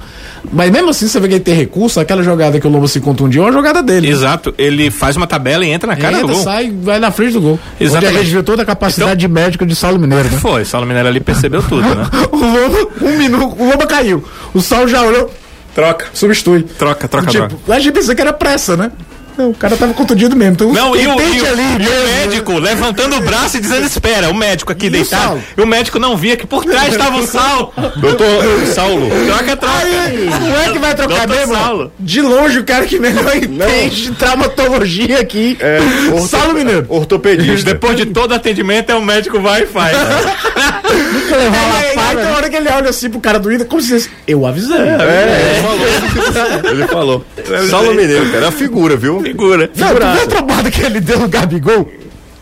[0.51, 2.99] Mas mesmo assim, você vê que ele tem recurso, aquela jogada que o Lobo se
[2.99, 4.09] contundiu é uma jogada dele.
[4.09, 6.43] Exato, ele faz uma tabela e entra na cara Entra, do gol.
[6.43, 7.59] sai, vai na frente do gol.
[7.79, 8.13] Exatamente.
[8.15, 10.37] Onde gente viu toda a capacidade de médico de Saulo Mineiro, né?
[10.41, 12.05] Foi, Saulo Mineiro ali percebeu tudo, né?
[12.31, 14.23] O Lobo, um minuto, o Lobo caiu.
[14.53, 15.31] O Saulo já olhou,
[15.75, 16.07] Troca.
[16.13, 16.63] substitui.
[16.63, 17.47] Troca, troca, troca.
[17.55, 18.91] Tipo, a gente pensou que era pressa, né?
[19.39, 20.51] Não, o cara tava contundido mesmo.
[20.53, 21.05] Então, Não, e o, e
[21.41, 24.87] o- ali, e o mesmo, médico levantando o braço e dizendo: Espera, o médico aqui
[24.87, 25.21] E o deitado.
[25.23, 25.43] Saulo?
[25.57, 27.71] E o médico não via que por trás estava o Saulo.
[27.95, 28.27] Doutor
[28.73, 29.09] Saulo.
[29.27, 29.75] Troca, troca.
[29.77, 31.53] Aí, não é que vai trocar Doutor mesmo?
[31.55, 31.91] Saulo.
[31.97, 35.57] De longe, o cara que melhor entende de traumatologia aqui.
[35.61, 35.79] É,
[36.13, 36.85] orto- Saulo Mineiro.
[36.89, 37.71] Ortopedista.
[37.73, 39.95] Depois de todo atendimento, é o médico vai e faz.
[39.97, 43.51] Nunca levou uma É, lapada, então, na hora que ele olha assim pro cara do
[43.51, 44.75] Inter, como se disse, eu avisei.
[44.77, 46.71] É, ele falou.
[46.71, 47.25] Ele falou.
[47.69, 49.21] Saulo Mineiro, cara, é uma figura, viu?
[49.31, 49.69] Figura.
[49.75, 51.89] Não, tu viu a trombada que ele deu no Gabigol?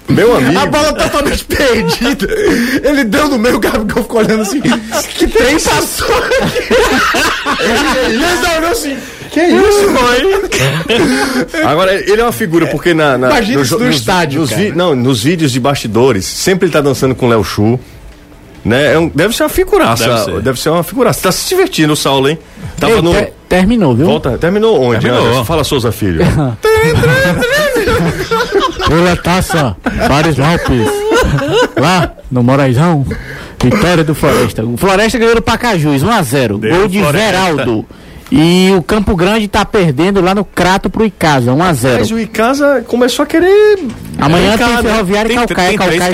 [0.09, 0.57] Meu amigo.
[0.57, 2.27] A bola totalmente perdida.
[2.83, 4.61] Ele deu no meio, o Gabigol ficou olhando assim.
[4.61, 6.63] Que trem passou aqui?
[8.09, 8.25] Ele
[8.57, 8.97] olhou assim.
[9.31, 11.63] Que isso, mãe?
[11.65, 13.17] Agora, ele é uma figura, porque na.
[13.17, 16.73] na Imagina isso no nos- estádio, Nos, vi- não, nos vídeos de bastidores, sempre ele
[16.73, 17.79] tá dançando com o Léo Chu.
[18.63, 18.93] Né?
[18.93, 20.25] É um- deve ser uma figuraça.
[20.25, 20.63] Deve Deve ser.
[20.63, 20.69] ser.
[20.69, 21.21] uma figuraça.
[21.23, 22.39] Tá se divertindo o Saulo, hein?
[22.79, 23.13] Tava Ei, no.
[23.13, 24.05] ter- terminou, viu?
[24.05, 25.01] Volta, terminou onde?
[25.01, 25.25] Terminou.
[25.25, 25.45] Anderson?
[25.45, 26.21] Fala, Souza Filho.
[28.87, 29.75] Pela taça,
[30.07, 30.87] Pares Alpes.
[31.79, 33.05] Lá, no Moraizão.
[33.61, 34.63] Vitória do Floresta.
[34.63, 36.59] O Floresta ganhou do Pacajus, 1x0.
[36.59, 37.25] Deu Gol de Floresta.
[37.25, 37.85] Veraldo.
[38.30, 42.11] E o Campo Grande tá perdendo lá no Crato pro Icasa, Mas 1x0.
[42.11, 43.80] o Icasa começou a querer.
[44.19, 44.82] Amanhã tem né?
[44.82, 46.09] Ferroviário e Tem, Calcaia, tem Calcaia e pra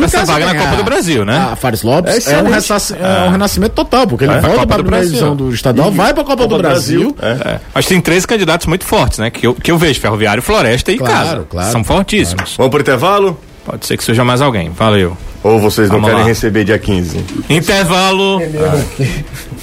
[0.00, 1.48] o essa Icasa vaga na Copa do Brasil, né?
[1.52, 4.56] Ah, Fares Lopes É é, um, ressaci- é um renascimento total, porque ele É, volta
[4.56, 5.08] Copa para a Brasil.
[5.08, 7.14] divisão do estadual, vai para a Copa, do Brasil.
[7.20, 7.30] É.
[7.56, 7.60] É.
[7.74, 9.28] Mas tem três candidatos muito fortes, né?
[9.30, 11.46] Que eu, que eu vejo: Ferroviário, Floresta e Claro, Casa.
[11.50, 11.72] claro.
[11.72, 12.54] São fortíssimos.
[12.56, 13.38] Vamos pro intervalo?
[13.64, 14.70] Pode ser que surja mais alguém.
[14.70, 15.16] Valeu.
[15.42, 16.28] Ou vocês não Vamos querem lá.
[16.28, 17.24] receber dia 15?
[17.48, 18.40] Intervalo.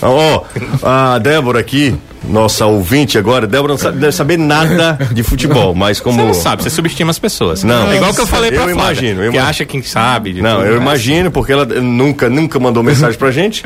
[0.01, 0.43] Ó,
[0.83, 5.99] a Débora aqui, nossa ouvinte agora, Débora não sabe, deve saber nada de futebol, mas
[5.99, 6.17] como.
[6.17, 7.63] Você não sabe, você subestima as pessoas.
[7.63, 7.91] Não.
[7.91, 10.33] É igual que eu falei pra Eu Flávia, imagino, eu que acha quem sabe.
[10.33, 10.81] de Não, tudo, eu né?
[10.81, 13.63] imagino, porque ela nunca, nunca mandou mensagem pra gente.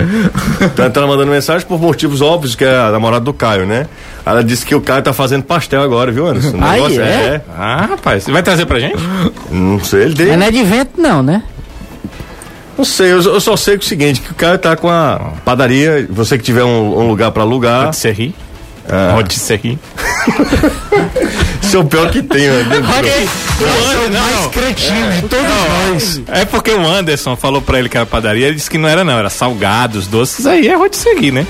[0.76, 3.88] Tanto ela mandando mensagem por motivos óbvios, que é a namorada do Caio, né?
[4.26, 6.58] Ela disse que o Caio tá fazendo pastel agora, viu, Anderson?
[6.58, 7.42] O Ai, negócio é?
[7.58, 8.98] Ah, rapaz, você vai trazer pra gente?
[9.50, 10.28] Não sei, ele tem.
[10.28, 11.42] Mas não é de vento, não, né?
[12.78, 14.90] Não sei, eu, eu só sei que é o seguinte, que o Caio tá com
[14.90, 18.34] a padaria, você que tiver um, um lugar pra alugar, Rotisserie.
[18.90, 19.14] Ah.
[19.14, 19.78] Rotisserie.
[21.62, 22.66] isso é o pior que tem, né?
[24.12, 26.22] Não, Cretino de todos nós.
[26.28, 29.04] É porque o Anderson falou pra ele que era padaria, ele disse que não era
[29.04, 31.46] não, era salgados, doces, aí é rotisserie, né?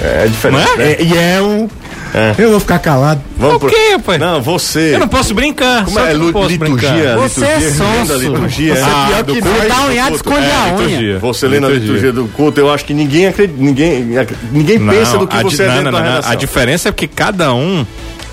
[0.00, 0.66] É diferente.
[0.66, 0.76] Não é?
[0.76, 0.96] né?
[1.00, 1.68] E é um.
[2.14, 2.32] É.
[2.38, 3.20] Eu vou ficar calado.
[3.36, 4.20] Vamos O quê, rapaz?
[4.20, 4.94] Não, você.
[4.94, 6.08] Eu não posso brincar, Como só é?
[6.10, 7.16] que eu não posso liturgia, brincar.
[7.16, 8.14] Você é sonso.
[8.18, 8.76] liturgia.
[8.76, 9.58] Você é Ah, pior do que culto.
[9.58, 9.68] nós.
[9.68, 10.86] Tá unhado, esconde É, a unha.
[10.86, 11.18] liturgia.
[11.18, 12.12] Você lendo a Liturgia.
[12.12, 14.06] do culto, eu acho que ninguém acredita, ninguém,
[14.52, 16.10] ninguém pensa do que você é não, dentro não, da não, não.
[16.12, 16.32] redação.
[16.32, 17.84] A diferença é que cada um.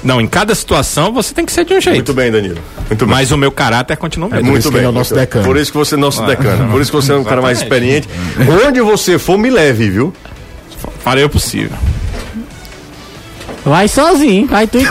[0.04, 1.96] Não, em cada situação você tem que ser de um jeito.
[1.96, 2.58] Muito bem, Danilo.
[2.88, 3.16] Muito bem.
[3.16, 4.46] Mas o meu caráter continua o mesmo.
[4.46, 4.86] Muito isso que bem.
[4.86, 5.46] é o nosso Muito- decano.
[5.46, 6.72] Por isso que você é nosso decano.
[6.72, 8.08] Por isso que você é um cara mais experiente.
[8.68, 10.14] Onde você for, me leve, viu?
[11.04, 11.76] Farei o possível.
[13.66, 14.84] Vai sozinho, vai tu e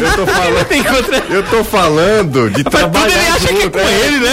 [0.00, 1.24] Eu tô falando, Tem contra...
[1.30, 4.30] eu tô falando de Tudo trabalhar ele acha que é junto, com ele, né?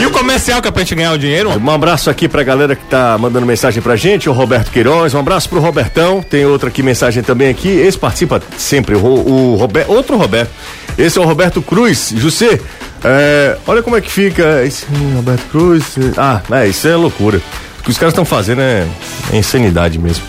[0.00, 1.50] E o comercial que é pra gente ganhar o dinheiro?
[1.50, 5.18] Um abraço aqui pra galera que tá mandando mensagem pra gente, o Roberto Queiroz, um
[5.18, 9.92] abraço pro Robertão, tem outra aqui mensagem também aqui, esse participa sempre, o, o Roberto,
[9.92, 10.50] outro Roberto,
[10.98, 12.58] esse é o Roberto Cruz, José,
[13.04, 15.84] é, olha como é que fica, esse Roberto Cruz,
[16.16, 17.40] ah, é, isso é loucura,
[17.82, 18.86] o que os caras estão fazendo é,
[19.32, 20.24] é insanidade mesmo.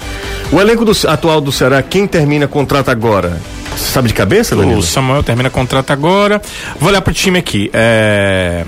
[0.52, 3.40] O elenco do, atual do Ceará, quem termina contrato agora?
[3.76, 4.80] Você sabe de cabeça, Danilo?
[4.80, 6.42] O Samuel termina contrato agora.
[6.80, 7.70] Vou olhar pro time aqui.
[7.74, 8.66] É...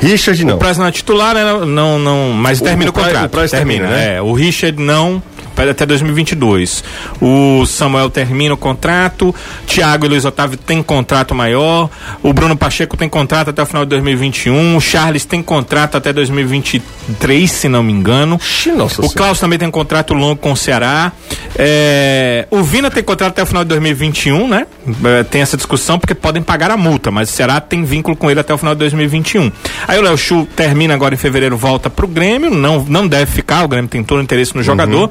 [0.00, 0.54] Richard não.
[0.54, 1.44] O Praz não é titular, né?
[1.66, 3.26] Não, não, mas O- termina o o, contrato.
[3.26, 4.16] o Praz termina, né?
[4.16, 5.20] É, o Richard não,
[5.58, 6.84] pede até 2022.
[7.20, 9.34] O Samuel termina o contrato.
[9.66, 11.90] Thiago e Luiz Otávio têm contrato maior.
[12.22, 14.76] O Bruno Pacheco tem contrato até o final de 2021.
[14.76, 18.40] O Charles tem contrato até 2023, se não me engano.
[18.76, 19.10] Nossa o.
[19.10, 21.10] Klaus também tem contrato longo com o Ceará.
[21.56, 24.64] É, o Vina tem contrato até o final de 2021, né?
[25.04, 28.30] É, tem essa discussão porque podem pagar a multa, mas o Ceará tem vínculo com
[28.30, 29.50] ele até o final de 2021.
[29.88, 33.64] Aí o Léo Chu termina agora em fevereiro, volta pro Grêmio, não, não deve ficar,
[33.64, 35.10] o Grêmio tem todo o interesse no jogador.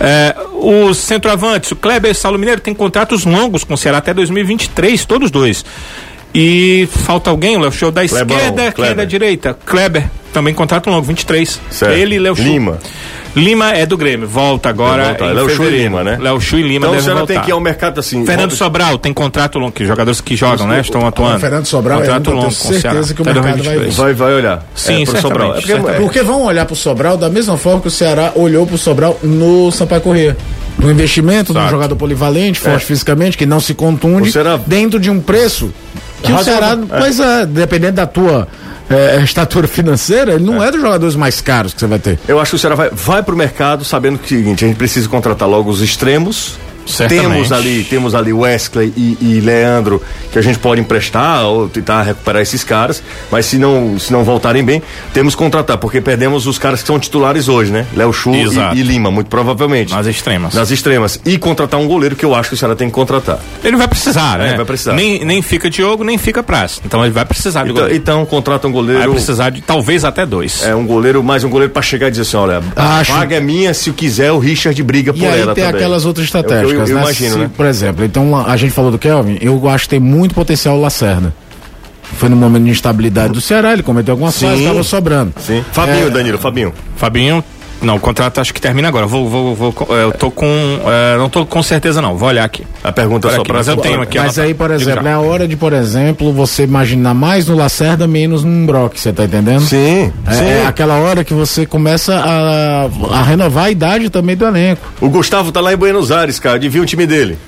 [0.00, 3.98] É, os centroavantes, o Kleber e o Saulo Mineiro tem contratos longos com o Ceará
[3.98, 5.64] até 2023, todos dois.
[6.34, 8.96] E falta alguém, o Léo Chu da Clebão, esquerda, quem é Kleber.
[8.96, 9.58] da direita?
[9.66, 11.60] Kleber, também contrato longo, 23.
[11.70, 11.92] Certo.
[11.94, 12.42] Ele e Léo Chu.
[12.42, 12.78] Lima.
[13.36, 15.04] Lima é do Grêmio, volta agora.
[15.04, 15.26] Volta.
[15.26, 15.70] Léo Chu e.
[15.70, 16.18] Lima, né?
[16.20, 17.32] Léo Chu e Lima Então o devem voltar.
[17.34, 18.26] tem que ir ao mercado assim.
[18.26, 20.80] Fernando Robert- Sobral tem contrato longo, que jogadores que jogam, né?
[20.80, 21.36] Estão atuando.
[21.36, 23.96] O Fernando Sobral, contrato tenho longo com o certeza que o mercado vai 2023.
[23.96, 24.66] Vai, vai olhar.
[24.74, 25.50] Sim, pro certamente, Sobral.
[25.50, 26.00] É porque- certamente.
[26.00, 29.70] Porque vão olhar pro Sobral da mesma forma que o Ceará olhou pro Sobral no
[29.70, 30.36] Sampaio Corrêa.
[30.78, 35.08] No investimento, num jogador polivalente, forte fisicamente, que não se contunde, O Ceará- dentro de
[35.10, 35.72] um preço
[36.22, 36.66] que o Razoável.
[36.68, 36.98] Ceará, É.
[37.00, 38.48] pois é, dependendo da tua
[38.90, 40.70] é, estatura financeira, ele não é.
[40.70, 42.18] dos jogadores mais caros que você vai ter.
[42.26, 44.68] Eu acho que o Ceará vai, vai pro mercado sabendo que é o seguinte, a
[44.68, 46.58] gente precisa contratar logo os extremos.
[46.86, 47.30] Certamente.
[47.32, 50.02] Temos ali, temos ali Wesley e, e Leandro
[50.32, 54.24] que a gente pode emprestar ou tentar recuperar esses caras, mas se não, se não
[54.24, 57.86] voltarem bem, temos que contratar, porque perdemos os caras que são titulares hoje, né?
[57.94, 59.92] Léo Chu e, e Lima, muito provavelmente.
[59.92, 60.54] Nas extremas.
[60.54, 61.20] Nas extremas.
[61.24, 63.38] E contratar um goleiro que eu acho que o Ceará tem que contratar.
[63.64, 64.52] Ele vai precisar, né?
[64.52, 64.92] É, vai precisar.
[64.92, 66.80] Nem, nem fica Diogo, nem fica Praça.
[66.84, 67.96] Então ele vai precisar de Então, goleiro.
[68.02, 69.12] então contrata um Vai goleiro.
[69.12, 70.64] precisar de talvez até dois.
[70.64, 73.36] É um goleiro, mais um goleiro pra chegar e dizer assim, olha, a Acho- vaga
[73.36, 75.78] é minha, se o quiser o Richard briga por E aí ela tem também.
[75.80, 77.02] aquelas outras É o que eu características, eu né?
[77.02, 77.50] imagino, Se, né?
[77.56, 80.80] Por exemplo, então a gente falou do Kelvin, eu acho que tem muito potencial o
[80.80, 81.32] Lacerda.
[82.18, 85.32] Foi no momento de instabilidade do Ceará, ele cometeu algumas falhas, estava sobrando.
[85.38, 85.64] Sim.
[85.72, 86.10] Fabinho, É.
[86.10, 86.72] Danilo, Fabinho.
[86.96, 87.44] Fabinho,
[87.82, 89.06] não, o contrato acho que termina agora.
[89.06, 92.16] Vou, vou, vou, eh, eu tô com, eh, não tô com certeza não.
[92.16, 92.64] Vou olhar aqui.
[92.84, 94.18] A pergunta Olha só aqui, pra mas eu tenho aqui.
[94.18, 98.06] Mas aí, por exemplo, é a hora de, por exemplo, você imaginar mais no Lacerda,
[98.06, 99.62] menos no Brock, você tá entendendo?
[99.62, 100.44] Sim, É, sim.
[100.44, 102.84] é aquela hora que você começa a,
[103.18, 104.82] a renovar a idade também do elenco.
[105.00, 106.58] O Gustavo tá lá em Buenos Aires, cara.
[106.58, 107.38] Devia o time dele.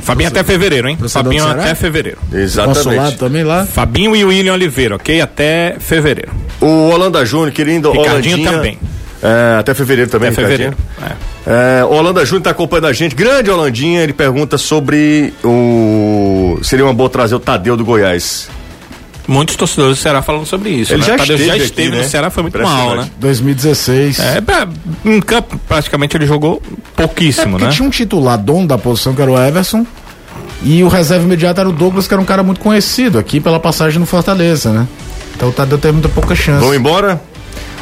[0.00, 0.96] Fabinho até fevereiro, hein?
[1.08, 2.18] Fabinho até fevereiro.
[2.32, 2.76] Exatamente.
[2.84, 3.66] Consulado também lá.
[3.66, 5.20] Fabinho e William Oliveira, ok?
[5.20, 6.30] Até fevereiro.
[6.60, 8.52] O Holanda Júnior, querido Ricardinho Holandinha.
[8.52, 8.78] também.
[9.22, 10.76] É, até fevereiro também, Até fevereiro.
[11.02, 11.80] É.
[11.80, 13.14] É, o Holanda Júnior tá acompanhando a gente.
[13.14, 16.58] Grande Holandinha, ele pergunta sobre o.
[16.62, 18.48] Seria uma boa trazer o Tadeu do Goiás.
[19.26, 20.92] Muitos torcedores do Ceará falando sobre isso.
[20.92, 21.06] Ele né?
[21.06, 21.98] já Tadeu esteve já aqui, esteve né?
[21.98, 23.10] no Ceará, foi muito mal, né?
[23.18, 24.20] 2016.
[24.20, 24.42] É,
[25.04, 26.62] em campo, praticamente ele jogou
[26.96, 27.70] pouquíssimo, porque né?
[27.70, 29.86] tinha um titular dono da posição que era o Everson
[30.62, 33.60] e o reserva imediato era o Douglas, que era um cara muito conhecido aqui pela
[33.60, 34.88] passagem no Fortaleza, né?
[35.36, 36.60] Então o Tadeu teve muita pouca chance.
[36.60, 37.20] Vamos embora?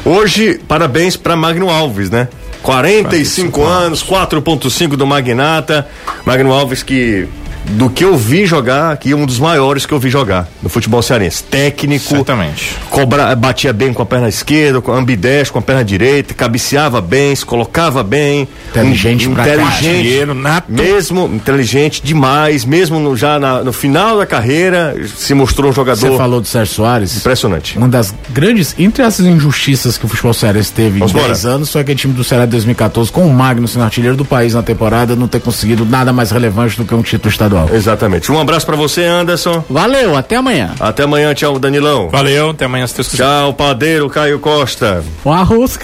[0.07, 2.29] Hoje, parabéns para Magno Alves, né?
[2.63, 5.89] 45 anos, 4.5 do Magnata.
[6.25, 7.27] Magno Alves que
[7.73, 11.03] do que eu vi jogar aqui, um dos maiores que eu vi jogar no futebol
[11.03, 11.43] cearense.
[11.45, 12.77] Técnico, Certamente.
[12.91, 17.35] cobra, batia bem com a perna esquerda, com ambidestro, com a perna direita, cabeceava bem,
[17.35, 18.49] se colocava bem.
[18.71, 20.71] Inteligente um, pra inteligente, Dinheiro nato.
[20.73, 25.77] mesmo inteligente demais, mesmo no- já na- no final da carreira, se mostrou um Você
[25.77, 27.17] jogador falou do Sérgio Soares.
[27.17, 27.77] impressionante.
[27.79, 31.55] Uma das grandes, entre as injustiças que o futebol cearense teve Vamos em 10 embora.
[31.57, 34.55] anos, foi aquele time do Ceará de 2014, com o Magno sendo artilheiro do país
[34.55, 37.56] na temporada, não ter conseguido nada mais relevante do que um título estadual.
[37.73, 38.31] Exatamente.
[38.31, 39.65] Um abraço pra você, Anderson.
[39.69, 40.75] Valeu, até amanhã.
[40.79, 42.09] Até amanhã, tchau, Danilão.
[42.09, 43.25] Valeu, até amanhã se Deus quiser.
[43.25, 45.03] Tchau, padeiro Caio Costa.
[45.25, 45.79] Um arroz.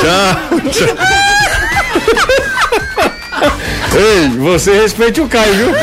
[0.00, 0.60] Tchau.
[0.70, 0.96] tchau.
[3.92, 5.74] Ei, você respeite o Caio, viu?